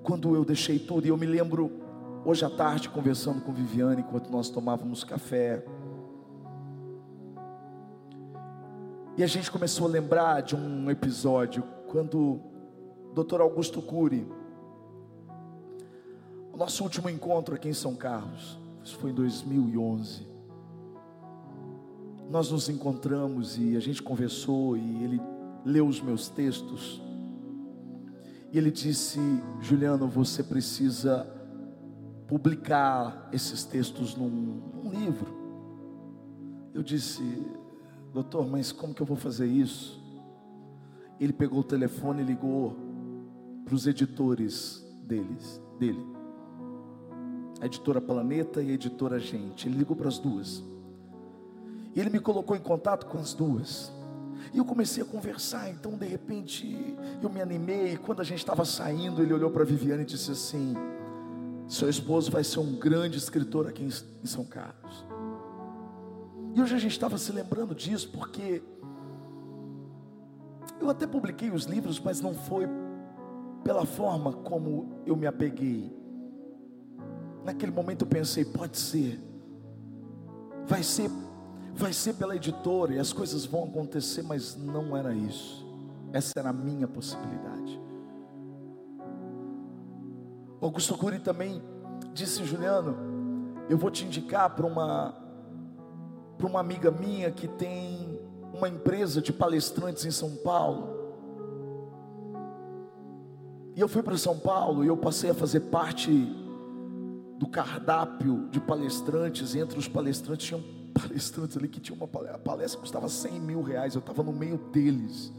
Quando 0.03 0.35
eu 0.35 0.45
deixei 0.45 0.79
tudo, 0.79 1.07
e 1.07 1.11
eu 1.11 1.17
me 1.17 1.27
lembro 1.27 1.71
hoje 2.25 2.45
à 2.45 2.51
tarde 2.51 2.89
conversando 2.89 3.41
com 3.41 3.53
Viviane 3.53 4.03
enquanto 4.03 4.31
nós 4.31 4.51
tomávamos 4.51 5.05
café. 5.05 5.65
E 9.17 9.23
a 9.23 9.27
gente 9.27 9.51
começou 9.51 9.87
a 9.87 9.91
lembrar 9.91 10.43
de 10.43 10.55
um 10.55 10.91
episódio 10.91 11.65
quando 11.89 12.19
o 12.19 13.13
Dr. 13.15 13.41
Augusto 13.41 13.81
Cury, 13.83 14.27
nosso 16.59 16.83
último 16.83 17.09
encontro 17.09 17.55
aqui 17.55 17.69
em 17.69 17.73
São 17.73 17.95
Carlos, 17.95 18.59
isso 18.83 18.99
foi 18.99 19.11
em 19.11 19.15
2011. 19.15 20.27
Nós 22.29 22.51
nos 22.51 22.69
encontramos 22.69 23.57
e 23.57 23.77
a 23.77 23.81
gente 23.81 24.03
conversou 24.03 24.77
e 24.77 25.05
ele 25.05 25.21
leu 25.65 25.87
os 25.87 26.01
meus 26.01 26.29
textos. 26.29 27.01
E 28.53 28.59
ele 28.59 28.73
disse: 28.73 29.21
Juliano, 29.61 30.09
você 30.09 30.43
precisa 30.43 31.27
publicar 32.27 33.29
esses 33.33 33.65
textos 33.65 34.17
num, 34.17 34.29
num 34.29 34.91
livro. 34.91 35.33
Eu 36.75 36.83
disse: 36.83 37.23
Doutor, 38.13 38.47
mas 38.49 38.73
como 38.73 38.93
que 38.93 39.01
eu 39.01 39.07
vou 39.07 39.17
fazer 39.17 39.47
isso? 39.47 39.98
Ele 41.21 41.33
pegou 41.33 41.61
o 41.61 41.65
telefone 41.65 42.23
e 42.23 42.25
ligou 42.25 42.77
para 43.65 43.75
os 43.75 43.87
editores 43.87 44.85
deles, 45.03 45.61
dele. 45.79 46.05
A 47.61 47.67
editora 47.67 48.01
Planeta 48.01 48.63
e 48.63 48.71
a 48.71 48.75
editora 48.75 49.19
Gente. 49.19 49.69
Ele 49.69 49.79
ligou 49.79 49.97
para 49.97 50.09
as 50.09 50.19
duas. 50.19 50.63
E 51.95 52.01
ele 52.01 52.11
me 52.11 52.21
colocou 52.21 52.57
em 52.57 52.61
contato 52.61 53.07
com 53.07 53.19
as 53.19 53.35
duas. 53.35 53.93
E 54.53 54.59
eu 54.59 54.65
comecei 54.65 55.03
a 55.03 55.07
conversar, 55.07 55.69
então 55.69 55.93
de 55.99 56.07
repente 56.07 56.97
eu 57.23 57.29
me 57.29 57.41
animei. 57.41 57.97
Quando 57.97 58.21
a 58.21 58.25
gente 58.25 58.39
estava 58.39 58.65
saindo, 58.65 59.23
ele 59.23 59.35
olhou 59.35 59.51
para 59.51 59.65
Viviane 59.65 60.03
e 60.03 60.07
disse 60.07 60.31
assim: 60.31 60.75
Seu 61.67 61.89
esposo 61.89 62.31
vai 62.31 62.45
ser 62.45 62.61
um 62.61 62.77
grande 62.77 63.19
escritor 63.19 63.67
aqui 63.67 63.83
em 63.83 64.27
São 64.27 64.45
Carlos. 64.45 65.05
E 66.55 66.63
hoje 66.63 66.75
a 66.75 66.79
gente 66.79 66.93
estava 66.93 67.19
se 67.19 67.31
lembrando 67.33 67.75
disso, 67.75 68.11
porque 68.11 68.63
eu 70.81 70.89
até 70.89 71.07
publiquei 71.07 71.51
os 71.51 71.65
livros, 71.65 72.01
mas 72.01 72.21
não 72.21 72.35
foi 72.35 72.69
pela 73.65 73.85
forma 73.85 74.33
como 74.33 75.01
eu 75.05 75.17
me 75.17 75.27
apeguei. 75.27 75.93
Naquele 77.45 77.73
momento 77.73 78.03
eu 78.03 78.09
pensei, 78.09 78.45
pode 78.45 78.79
ser, 78.79 79.21
vai 80.67 80.83
ser, 80.83 81.11
vai 81.75 81.93
ser 81.93 82.15
pela 82.15 82.37
editora 82.37 82.95
e 82.95 82.99
as 82.99 83.13
coisas 83.13 83.45
vão 83.45 83.65
acontecer, 83.65 84.23
mas 84.23 84.57
não 84.57 84.97
era 84.97 85.15
isso. 85.15 85.67
Essa 86.13 86.39
era 86.39 86.51
a 86.51 86.53
minha 86.53 86.87
possibilidade. 86.87 87.81
Augusto 90.61 90.97
Cury 90.97 91.21
também 91.21 91.63
disse, 92.13 92.45
Juliano, 92.45 92.97
eu 93.69 93.79
vou 93.79 93.91
te 93.91 94.05
indicar 94.05 94.51
para 94.55 94.67
uma 94.67 95.15
para 96.37 96.47
uma 96.47 96.61
amiga 96.61 96.89
minha 96.91 97.33
que 97.33 97.49
tem 97.49 98.08
uma 98.59 98.69
empresa 98.69 99.23
de 99.23 99.33
palestrantes 99.33 100.05
em 100.05 100.11
São 100.11 100.37
Paulo. 100.37 100.97
E 103.75 103.81
eu 103.81 103.89
fui 103.89 104.03
para 104.03 104.19
São 104.19 104.39
Paulo 104.39 104.85
e 104.85 104.89
eu 104.89 104.97
passei 104.97 105.31
a 105.31 105.35
fazer 105.35 105.61
parte 105.61 106.11
do 107.39 107.49
cardápio 107.49 108.49
de 108.51 108.61
palestrantes. 108.61 109.55
E 109.55 109.61
entre 109.61 109.79
os 109.79 109.89
palestrantes 109.89 110.47
tinham 110.47 110.63
palestrantes 110.93 111.57
ali 111.57 111.69
que 111.69 111.81
tinham 111.81 111.97
uma 111.97 112.09
palestra, 112.09 112.37
a 112.37 112.41
palestra 112.41 112.81
custava 112.81 113.09
100 113.09 113.41
mil 113.41 113.63
reais. 113.63 113.95
Eu 113.95 114.01
estava 114.01 114.23
no 114.23 114.33
meio 114.33 114.59
deles. 114.59 115.33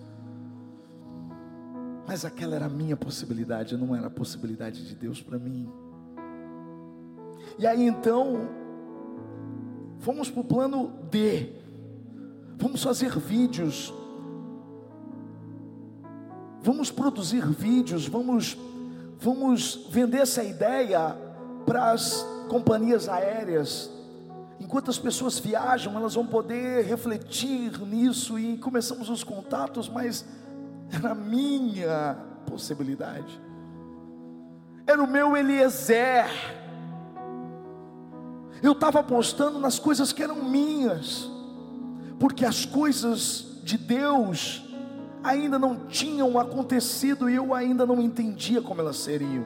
Mas 2.07 2.25
aquela 2.25 2.55
era 2.55 2.65
a 2.65 2.69
minha 2.69 2.97
possibilidade, 2.97 3.77
não 3.77 3.95
era 3.95 4.07
a 4.07 4.09
possibilidade 4.09 4.87
de 4.87 4.95
Deus 4.95 5.21
para 5.21 5.37
mim. 5.37 5.69
E 7.59 7.67
aí 7.67 7.85
então 7.85 8.49
Fomos 9.99 10.29
para 10.29 10.41
o 10.41 10.43
plano 10.43 10.93
D. 11.11 11.49
Vamos 12.59 12.83
fazer 12.83 13.17
vídeos. 13.17 13.91
Vamos 16.61 16.91
produzir 16.91 17.43
vídeos. 17.45 18.07
Vamos, 18.07 18.55
vamos 19.17 19.87
vender 19.89 20.19
essa 20.19 20.43
ideia 20.43 21.17
para 21.65 21.91
as 21.91 22.23
companhias 22.47 23.09
aéreas. 23.09 23.89
Enquanto 24.59 24.91
as 24.91 24.99
pessoas 24.99 25.39
viajam, 25.39 25.95
elas 25.95 26.13
vão 26.13 26.27
poder 26.27 26.85
refletir 26.85 27.79
nisso 27.79 28.37
e 28.37 28.57
começamos 28.57 29.09
os 29.09 29.23
contatos, 29.23 29.89
mas 29.89 30.25
era 30.91 31.11
a 31.11 31.15
minha 31.15 32.17
possibilidade. 32.45 33.41
Era 34.85 35.01
o 35.01 35.07
meu 35.07 35.35
Eliezer 35.35 36.27
eu 38.61 38.73
estava 38.73 38.99
apostando 38.99 39.59
nas 39.59 39.79
coisas 39.79 40.11
que 40.11 40.21
eram 40.21 40.43
minhas, 40.43 41.29
porque 42.19 42.45
as 42.45 42.65
coisas 42.65 43.61
de 43.63 43.77
Deus 43.77 44.63
ainda 45.23 45.57
não 45.57 45.87
tinham 45.87 46.37
acontecido 46.37 47.29
e 47.29 47.35
eu 47.35 47.53
ainda 47.53 47.85
não 47.85 48.01
entendia 48.01 48.61
como 48.61 48.81
elas 48.81 48.97
seriam. 48.97 49.45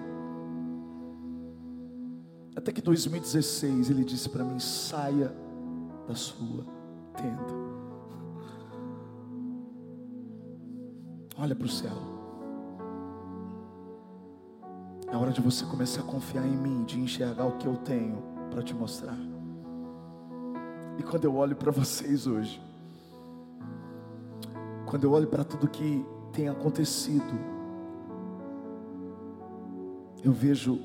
Até 2.56 2.72
que 2.72 2.82
2016 2.82 3.90
ele 3.90 4.04
disse 4.04 4.30
para 4.30 4.44
mim: 4.44 4.60
saia 4.60 5.36
da 6.08 6.16
sua 6.16 6.66
tenda. 7.16 7.54
Olha 11.38 11.56
para 11.56 11.66
o 11.66 11.70
céu. 11.70 12.14
É 15.12 15.16
hora 15.16 15.32
de 15.32 15.42
você 15.42 15.64
começar 15.66 16.02
a 16.02 16.06
confiar 16.06 16.44
em 16.46 16.58
mim, 16.58 16.84
de 16.86 17.00
enxergar 17.00 17.46
o 17.46 17.58
que 17.58 17.68
eu 17.68 17.76
tenho 17.78 18.24
para 18.50 18.64
te 18.64 18.74
mostrar. 18.74 19.18
E 20.98 21.04
quando 21.04 21.26
eu 21.26 21.36
olho 21.36 21.56
para 21.56 21.72
vocês 21.72 22.28
hoje, 22.28 22.62
quando 24.86 25.06
eu 25.06 25.12
olho 25.12 25.28
para 25.28 25.44
tudo 25.44 25.68
que 25.68 26.06
tem 26.32 26.50
acontecido, 26.50 27.34
eu 30.24 30.32
vejo 30.32 30.80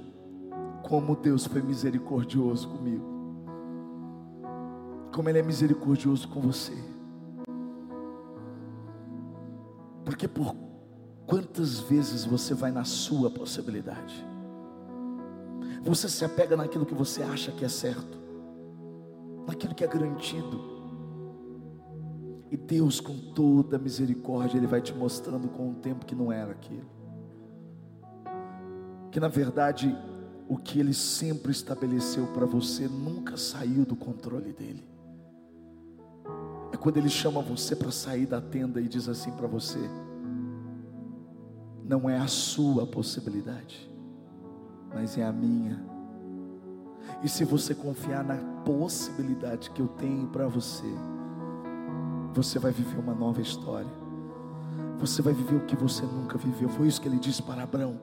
como 0.83 1.15
Deus 1.15 1.47
foi 1.47 1.63
misericordioso 1.63 2.69
comigo, 2.69 3.05
como 5.13 5.29
Ele 5.29 5.39
é 5.39 5.43
misericordioso 5.43 6.29
com 6.29 6.41
você. 6.41 6.73
Porque 10.05 10.27
por 10.27 10.57
quantas 11.27 11.79
vezes 11.81 12.25
você 12.25 12.55
vai 12.55 12.73
na 12.73 12.85
sua 12.85 13.31
possibilidade? 13.31 14.27
Você 15.83 16.09
se 16.09 16.25
apega 16.25 16.57
naquilo 16.57 16.87
que 16.87 16.95
você 16.95 17.23
acha 17.23 17.53
que 17.53 17.65
é 17.65 17.69
certo, 17.69 18.19
naquilo 19.49 19.75
que 19.75 19.83
é 19.83 19.87
garantido. 19.89 20.79
E 22.51 22.57
Deus, 22.57 23.01
com 23.01 23.17
toda 23.33 23.79
misericórdia, 23.79 24.59
Ele 24.59 24.67
vai 24.67 24.81
te 24.81 24.95
mostrando 24.95 25.49
com 25.49 25.71
o 25.71 25.75
tempo 25.75 26.07
que 26.07 26.15
não 26.15 26.31
era 26.31 26.53
aquilo. 26.53 26.89
Que 29.11 29.19
na 29.19 29.29
verdade, 29.29 29.97
o 30.47 30.57
que 30.57 30.79
Ele 30.79 30.95
sempre 30.95 31.51
estabeleceu 31.51 32.27
para 32.29 32.47
você 32.47 32.87
nunca 32.87 33.37
saiu 33.37 33.85
do 33.85 33.97
controle 33.97 34.53
dEle. 34.53 34.87
É 36.73 36.77
quando 36.77 36.99
Ele 36.99 37.09
chama 37.09 37.43
você 37.43 37.75
para 37.75 37.91
sair 37.91 38.27
da 38.27 38.41
tenda 38.41 38.81
e 38.81 38.87
diz 38.89 39.09
assim 39.09 39.33
para 39.33 39.49
você: 39.49 39.81
não 41.85 42.09
é 42.09 42.19
a 42.19 42.29
sua 42.29 42.87
possibilidade 42.87 43.89
mas 44.93 45.19
é 45.19 45.25
a 45.25 45.33
minha. 45.33 45.81
E 47.23 47.29
se 47.29 47.45
você 47.45 47.75
confiar 47.75 48.25
na 48.25 48.37
possibilidade 48.69 49.71
que 49.71 49.81
eu 49.81 49.89
tenho 49.89 50.27
para 50.27 50.47
você, 50.47 50.93
você 52.35 52.59
vai 52.59 52.71
viver 52.71 52.99
uma 52.99 53.15
nova 53.15 53.41
história. 53.41 53.91
Você 54.99 55.23
vai 55.23 55.33
viver 55.33 55.57
o 55.57 55.65
que 55.65 55.75
você 55.75 56.03
nunca 56.03 56.37
viveu. 56.37 56.69
Foi 56.69 56.87
isso 56.87 57.01
que 57.01 57.09
ele 57.09 57.19
disse 57.19 57.43
para 57.43 57.63
Abraão. 57.63 57.99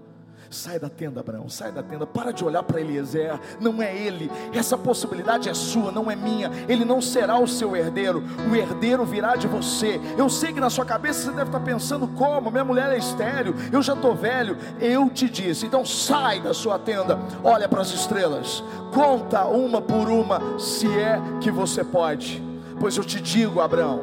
Sai 0.50 0.80
da 0.80 0.90
tenda, 0.90 1.20
Abraão, 1.20 1.50
sai 1.50 1.72
da 1.72 1.84
tenda. 1.84 2.06
Para 2.06 2.32
de 2.32 2.44
olhar 2.44 2.64
para 2.64 2.80
Eliezer, 2.80 3.40
não 3.60 3.82
é 3.82 3.96
ele. 3.96 4.32
Essa 4.54 4.78
possibilidade 4.78 5.50
é 5.50 5.54
sua, 5.54 5.92
não 5.92 6.10
é 6.10 6.16
minha. 6.16 6.52
Ele 6.68 6.86
não 6.86 7.02
será 7.02 7.40
o 7.40 7.48
seu 7.48 7.76
herdeiro. 7.76 8.24
O 8.50 8.56
herdeiro 8.56 9.06
virá 9.06 9.36
de 9.36 9.48
você. 9.48 10.00
Eu 10.18 10.30
sei 10.30 10.54
que 10.54 10.60
na 10.60 10.70
sua 10.70 10.86
cabeça 10.86 11.24
você 11.24 11.32
deve 11.32 11.50
estar 11.50 11.60
pensando: 11.60 12.08
como? 12.08 12.52
Minha 12.52 12.66
mulher 12.66 12.92
é 12.92 12.98
estéreo, 12.98 13.56
eu 13.72 13.82
já 13.82 13.94
estou 13.94 14.16
velho. 14.16 14.58
Eu 14.80 15.10
te 15.10 15.30
disse, 15.30 15.66
então 15.66 15.86
sai 15.86 16.40
da 16.40 16.54
sua 16.54 16.78
tenda, 16.78 17.20
olha 17.44 17.68
para 17.68 17.82
as 17.82 17.92
estrelas, 17.92 18.64
conta 18.94 19.46
uma 19.46 19.82
por 19.82 20.10
uma, 20.10 20.60
se 20.60 20.88
é 20.88 21.20
que 21.42 21.52
você 21.52 21.84
pode. 21.84 22.44
Pois 22.80 22.98
eu 22.98 23.04
te 23.04 23.22
digo, 23.22 23.62
Abraão, 23.62 24.02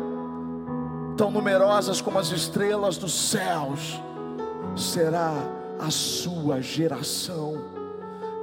tão 1.17 1.31
numerosas 1.31 2.01
como 2.01 2.19
as 2.19 2.31
estrelas 2.31 2.97
dos 2.97 3.13
céus, 3.13 4.01
será 4.77 5.35
a 5.83 5.91
sua 5.91 6.61
geração. 6.61 7.71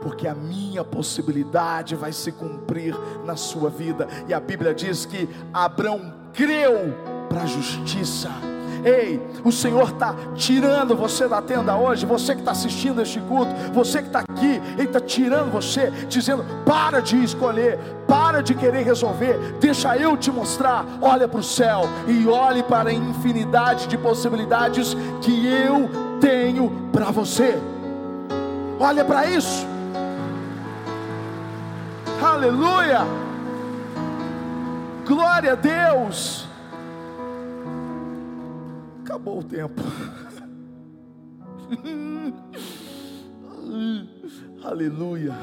porque 0.02 0.30
a 0.30 0.34
minha 0.34 0.82
possibilidade 0.82 1.94
vai 1.94 2.14
se 2.14 2.32
cumprir 2.32 2.96
na 3.26 3.36
sua 3.36 3.70
vida. 3.70 4.08
E 4.30 4.34
a 4.34 4.40
Bíblia 4.40 4.74
diz 4.74 5.06
que 5.06 5.28
Abraão 5.54 6.14
creu 6.34 6.96
para 7.28 7.42
a 7.42 7.46
justiça. 7.46 8.30
Ei, 8.86 9.22
o 9.44 9.52
Senhor 9.52 9.90
está 9.90 10.16
tirando 10.36 10.96
você 10.96 11.28
da 11.28 11.42
tenda 11.42 11.76
hoje, 11.76 12.06
você 12.06 12.34
que 12.34 12.40
está 12.40 12.52
assistindo 12.52 13.02
este 13.02 13.20
culto, 13.20 13.54
você 13.74 14.02
que 14.02 14.08
está 14.08 14.20
aqui, 14.20 14.62
Ele 14.78 14.84
está 14.84 15.02
tirando 15.02 15.52
você, 15.52 15.92
dizendo: 16.08 16.46
para 16.66 17.02
de 17.02 17.22
escolher, 17.22 17.78
para 18.08 18.42
de 18.42 18.56
querer 18.56 18.84
resolver, 18.86 19.38
deixa 19.60 19.98
eu 19.98 20.16
te 20.16 20.32
mostrar. 20.32 20.86
Olha 21.02 21.28
para 21.28 21.42
o 21.42 21.44
céu 21.44 21.82
e 22.08 22.26
olhe 22.26 22.64
para 22.64 22.90
a 22.90 22.94
infinidade 22.94 23.86
de 23.88 23.98
possibilidades 23.98 24.96
que 25.22 25.46
eu 25.46 26.09
tenho 26.20 26.90
para 26.92 27.12
você. 27.12 27.60
Olha 28.80 29.04
para 29.04 29.26
isso. 29.26 29.68
Aleluia! 32.22 33.00
Glória 35.06 35.54
a 35.54 35.56
Deus! 35.56 36.48
Acabou 39.04 39.40
o 39.40 39.44
tempo. 39.44 39.82
Aleluia. 44.64 45.34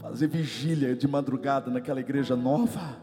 Fazer 0.00 0.26
vigília 0.26 0.96
de 0.96 1.06
madrugada 1.06 1.70
naquela 1.70 2.00
igreja 2.00 2.34
nova. 2.34 2.96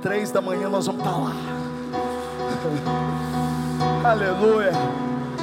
Três 0.00 0.30
da 0.30 0.40
manhã 0.40 0.68
nós 0.68 0.86
vamos 0.86 1.04
estar 1.04 1.16
lá. 1.16 1.32
Aleluia. 4.04 4.72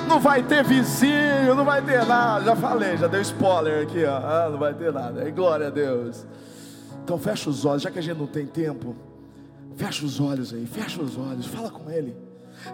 Não 0.07 0.19
vai 0.19 0.43
ter 0.43 0.63
vizinho, 0.63 1.55
não 1.55 1.63
vai 1.63 1.81
ter 1.81 2.05
nada. 2.05 2.45
Já 2.45 2.55
falei, 2.55 2.97
já 2.97 3.07
dei 3.07 3.21
spoiler 3.21 3.83
aqui, 3.83 4.03
ó. 4.03 4.17
Ah, 4.17 4.49
não 4.51 4.59
vai 4.59 4.73
ter 4.73 4.91
nada. 4.91 5.29
Glória 5.31 5.67
a 5.67 5.69
Deus. 5.69 6.25
Então 7.03 7.17
fecha 7.17 7.49
os 7.49 7.65
olhos, 7.65 7.81
já 7.81 7.89
que 7.89 7.99
a 7.99 8.01
gente 8.01 8.17
não 8.17 8.27
tem 8.27 8.45
tempo. 8.45 8.95
Fecha 9.75 10.05
os 10.05 10.19
olhos 10.19 10.53
aí, 10.53 10.65
fecha 10.65 11.01
os 11.01 11.17
olhos, 11.17 11.45
fala 11.45 11.71
com 11.71 11.89
Ele. 11.89 12.15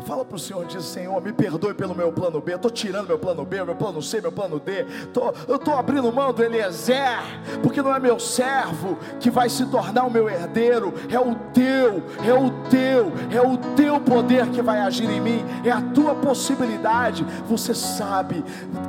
Fala 0.06 0.24
para 0.26 0.36
o 0.36 0.40
Senhor, 0.40 0.66
diz 0.66 0.84
Senhor, 0.86 1.22
me 1.22 1.32
perdoe 1.32 1.74
pelo 1.74 1.96
meu 1.96 2.12
plano 2.12 2.42
B. 2.42 2.54
Estou 2.54 2.72
tirando 2.72 3.08
meu 3.08 3.20
plano 3.20 3.46
B, 3.46 3.64
meu 3.64 3.76
plano 3.76 4.02
C, 4.02 4.22
meu 4.22 4.32
plano 4.32 4.60
D. 4.60 4.86
Tô, 5.14 5.34
eu 5.48 5.56
estou 5.56 5.76
abrindo 5.76 6.12
mão 6.12 6.34
do 6.34 6.44
Eliezer, 6.44 7.20
porque 7.62 7.82
não 7.82 7.94
é 7.94 8.00
meu 8.00 8.20
servo 8.20 8.98
que 9.20 9.30
vai 9.30 9.50
se 9.50 9.66
tornar 9.68 10.06
o 10.06 10.12
meu 10.12 10.30
herdeiro. 10.30 10.94
É 11.10 11.20
o 11.20 11.36
teu, 11.54 12.04
é 12.26 12.34
o 12.34 12.50
teu, 12.70 13.12
é 13.32 13.42
o 13.42 13.58
teu 13.76 14.00
poder 14.00 14.48
que 14.50 14.62
vai 14.62 14.80
agir 14.80 15.10
em 15.10 15.22
mim. 15.22 15.46
É 15.64 15.72
a 15.72 15.82
tua 15.82 16.16
possibilidade. 16.16 17.26
Você 17.48 17.74
sabe, 17.74 18.44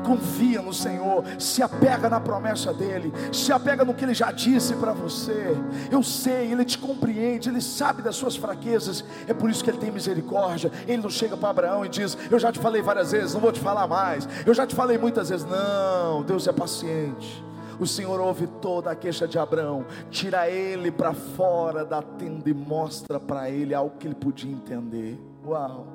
confia 0.05 0.61
no 0.63 0.73
Senhor, 0.73 1.25
se 1.39 1.63
apega 1.63 2.09
na 2.09 2.21
promessa 2.21 2.73
dEle, 2.73 3.13
se 3.33 3.53
apega 3.53 3.85
no 3.85 3.95
que 3.95 4.05
Ele 4.05 4.15
já 4.15 4.31
disse 4.33 4.75
para 4.75 4.93
você. 4.93 5.57
Eu 5.91 6.03
sei, 6.03 6.53
Ele 6.53 6.65
te 6.65 6.79
compreende, 6.79 7.49
Ele 7.49 7.61
sabe 7.61 8.03
das 8.03 8.17
suas 8.17 8.37
fraquezas. 8.37 9.05
É 9.27 9.35
por 9.35 9.51
isso 9.51 9.63
que 9.63 9.71
Ele 9.71 9.79
tem 9.79 9.91
misericórdia 9.91 10.71
ele 10.89 11.03
não 11.03 11.11
chega 11.11 11.37
para 11.37 11.51
Abraão 11.51 11.85
e 11.85 11.89
diz: 11.89 12.17
Eu 12.31 12.39
já 12.39 12.51
te 12.51 12.59
falei 12.59 12.81
várias 12.81 13.13
vezes, 13.13 13.35
não 13.35 13.41
vou 13.41 13.53
te 13.53 13.61
falar 13.61 13.87
mais. 13.87 14.27
Eu 14.47 14.55
já 14.55 14.67
te 14.67 14.75
falei 14.75 14.97
muitas 14.97 15.29
vezes. 15.29 15.47
Não, 15.47 16.23
Deus 16.23 16.47
é 16.49 16.53
paciente. 16.53 17.45
O 17.79 17.87
Senhor 17.87 18.19
ouve 18.19 18.47
toda 18.61 18.91
a 18.91 18.97
queixa 18.97 19.29
de 19.29 19.39
Abraão, 19.39 19.85
tira 20.11 20.51
ele 20.51 20.91
para 20.91 21.15
fora 21.15 21.85
da 21.85 22.03
tenda 22.03 22.51
e 22.51 22.55
mostra 22.55 23.21
para 23.21 23.49
ele 23.51 23.73
algo 23.73 23.97
que 23.99 24.09
ele 24.09 24.17
podia 24.17 24.51
entender. 24.51 25.17
Uau! 25.47 25.87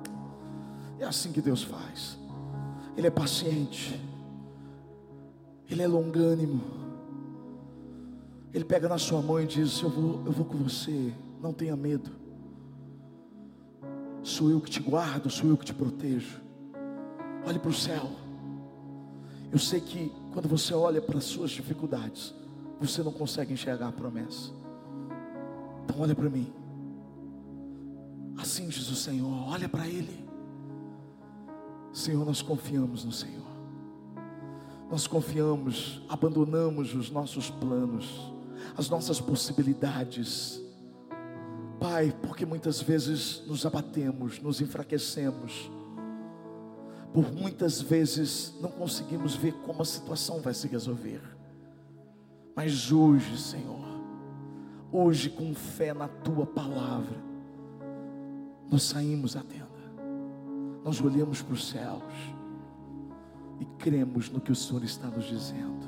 É 0.99 1.05
assim 1.05 1.31
que 1.31 1.41
Deus 1.41 1.63
faz. 1.63 2.17
Ele 2.95 3.07
é 3.07 3.11
paciente. 3.11 3.99
Ele 5.69 5.81
é 5.81 5.87
longânimo. 5.87 6.61
Ele 8.53 8.63
pega 8.63 8.87
na 8.87 8.99
sua 8.99 9.21
mão 9.21 9.41
e 9.41 9.45
diz: 9.47 9.81
Eu 9.81 9.89
vou, 9.89 10.21
eu 10.25 10.31
vou 10.31 10.45
com 10.45 10.57
você. 10.59 11.11
Não 11.41 11.51
tenha 11.51 11.75
medo. 11.75 12.22
Sou 14.23 14.49
eu 14.49 14.61
que 14.61 14.71
te 14.71 14.79
guardo, 14.79 15.29
sou 15.29 15.49
eu 15.49 15.57
que 15.57 15.65
te 15.65 15.73
protejo. 15.73 16.41
Olhe 17.45 17.59
para 17.59 17.69
o 17.69 17.73
céu. 17.73 18.09
Eu 19.51 19.59
sei 19.59 19.81
que 19.81 20.11
quando 20.31 20.47
você 20.47 20.73
olha 20.73 21.01
para 21.01 21.17
as 21.17 21.25
suas 21.25 21.51
dificuldades, 21.51 22.33
você 22.79 23.03
não 23.03 23.11
consegue 23.11 23.53
enxergar 23.53 23.89
a 23.89 23.91
promessa. 23.91 24.51
Então 25.83 25.99
olha 25.99 26.15
para 26.15 26.29
mim. 26.29 26.51
Assim 28.37 28.69
diz 28.69 28.89
o 28.89 28.95
Senhor, 28.95 29.49
olha 29.49 29.67
para 29.67 29.87
Ele. 29.87 30.25
Senhor, 31.91 32.25
nós 32.25 32.41
confiamos 32.41 33.03
no 33.03 33.11
Senhor. 33.11 33.43
Nós 34.89 35.05
confiamos, 35.05 36.01
abandonamos 36.07 36.95
os 36.95 37.11
nossos 37.11 37.49
planos, 37.49 38.33
as 38.77 38.89
nossas 38.89 39.19
possibilidades 39.19 40.62
Pai, 41.83 42.15
porque 42.21 42.45
muitas 42.45 42.81
vezes 42.81 43.43
nos 43.45 43.65
abatemos, 43.65 44.41
nos 44.41 44.61
enfraquecemos, 44.61 45.69
por 47.13 47.29
muitas 47.33 47.81
vezes 47.81 48.53
não 48.61 48.71
conseguimos 48.71 49.35
ver 49.35 49.51
como 49.65 49.81
a 49.81 49.85
situação 49.85 50.39
vai 50.39 50.53
se 50.53 50.65
resolver. 50.69 51.21
Mas 52.55 52.89
hoje, 52.89 53.37
Senhor, 53.37 53.83
hoje 54.93 55.29
com 55.29 55.53
fé 55.53 55.93
na 55.93 56.07
tua 56.07 56.45
palavra, 56.45 57.21
nós 58.71 58.83
saímos 58.83 59.33
da 59.33 59.41
tenda, 59.41 59.67
nós 60.85 61.01
olhamos 61.01 61.41
para 61.41 61.53
os 61.53 61.67
céus 61.67 62.13
e 63.59 63.65
cremos 63.77 64.29
no 64.29 64.39
que 64.39 64.53
o 64.53 64.55
Senhor 64.55 64.85
está 64.85 65.07
nos 65.07 65.25
dizendo. 65.25 65.85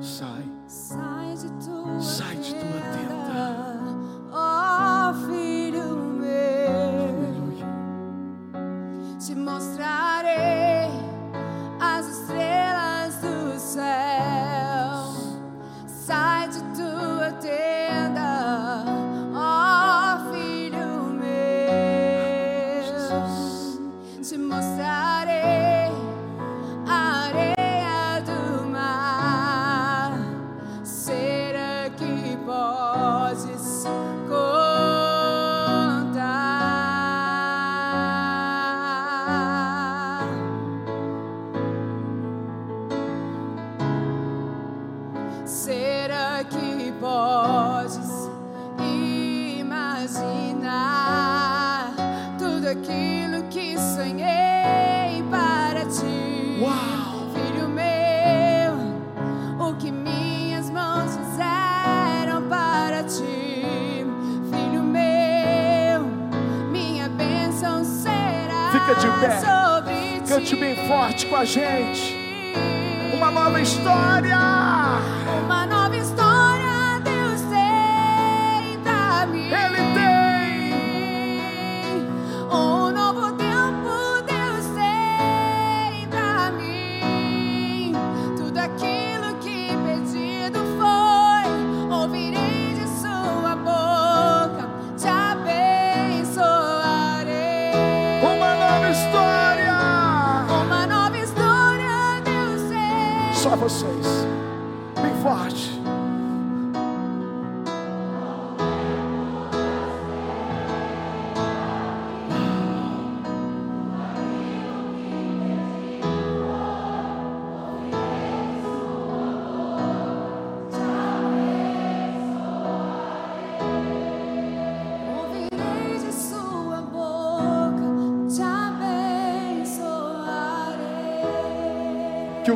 Sai, 0.00 0.50
sai 0.66 1.34
de 1.36 1.66
tua, 1.66 2.00
sai 2.00 2.36
de 2.36 2.54
tua 2.54 2.80
tenda. 2.94 4.17
Ó 5.08 5.10
oh, 5.10 5.14
filho 5.14 5.88
forte 70.88 71.26
com 71.26 71.36
a 71.36 71.44
gente. 71.44 72.16
Uma 73.12 73.30
nova 73.30 73.60
história. 73.60 74.77
Tem. 103.68 103.97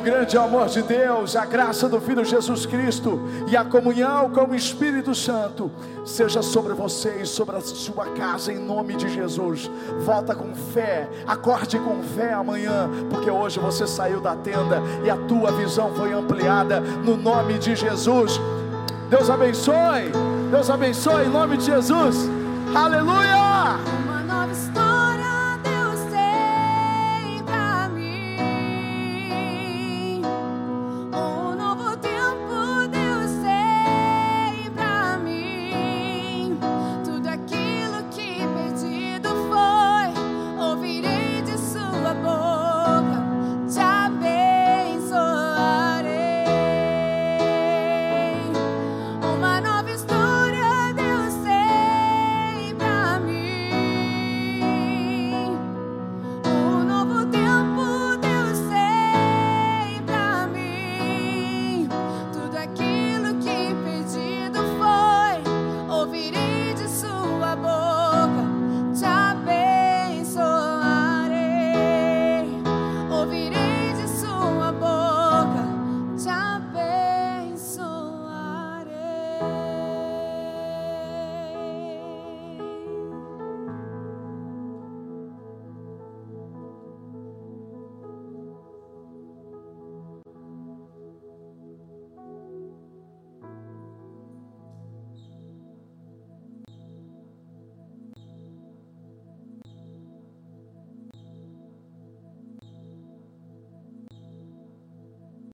Grande 0.02 0.36
amor 0.36 0.66
de 0.66 0.82
Deus, 0.82 1.36
a 1.36 1.46
graça 1.46 1.88
do 1.88 2.00
Filho 2.00 2.24
Jesus 2.24 2.66
Cristo 2.66 3.20
e 3.46 3.56
a 3.56 3.64
comunhão 3.64 4.30
com 4.30 4.46
o 4.46 4.54
Espírito 4.54 5.14
Santo 5.14 5.70
seja 6.04 6.42
sobre 6.42 6.74
você 6.74 7.20
e 7.22 7.26
sobre 7.26 7.56
a 7.56 7.60
sua 7.60 8.06
casa 8.06 8.52
em 8.52 8.58
nome 8.58 8.96
de 8.96 9.08
Jesus. 9.08 9.70
Volta 10.00 10.34
com 10.34 10.54
fé, 10.54 11.08
acorde 11.26 11.78
com 11.78 12.02
fé 12.02 12.32
amanhã, 12.32 12.90
porque 13.08 13.30
hoje 13.30 13.60
você 13.60 13.86
saiu 13.86 14.20
da 14.20 14.34
tenda 14.34 14.82
e 15.04 15.10
a 15.10 15.16
tua 15.16 15.52
visão 15.52 15.94
foi 15.94 16.12
ampliada 16.12 16.80
no 16.80 17.16
nome 17.16 17.58
de 17.58 17.76
Jesus. 17.76 18.40
Deus 19.08 19.30
abençoe. 19.30 20.10
Deus 20.50 20.68
abençoe 20.68 21.26
em 21.26 21.30
nome 21.30 21.56
de 21.56 21.66
Jesus. 21.66 22.28
Aleluia! 22.74 24.01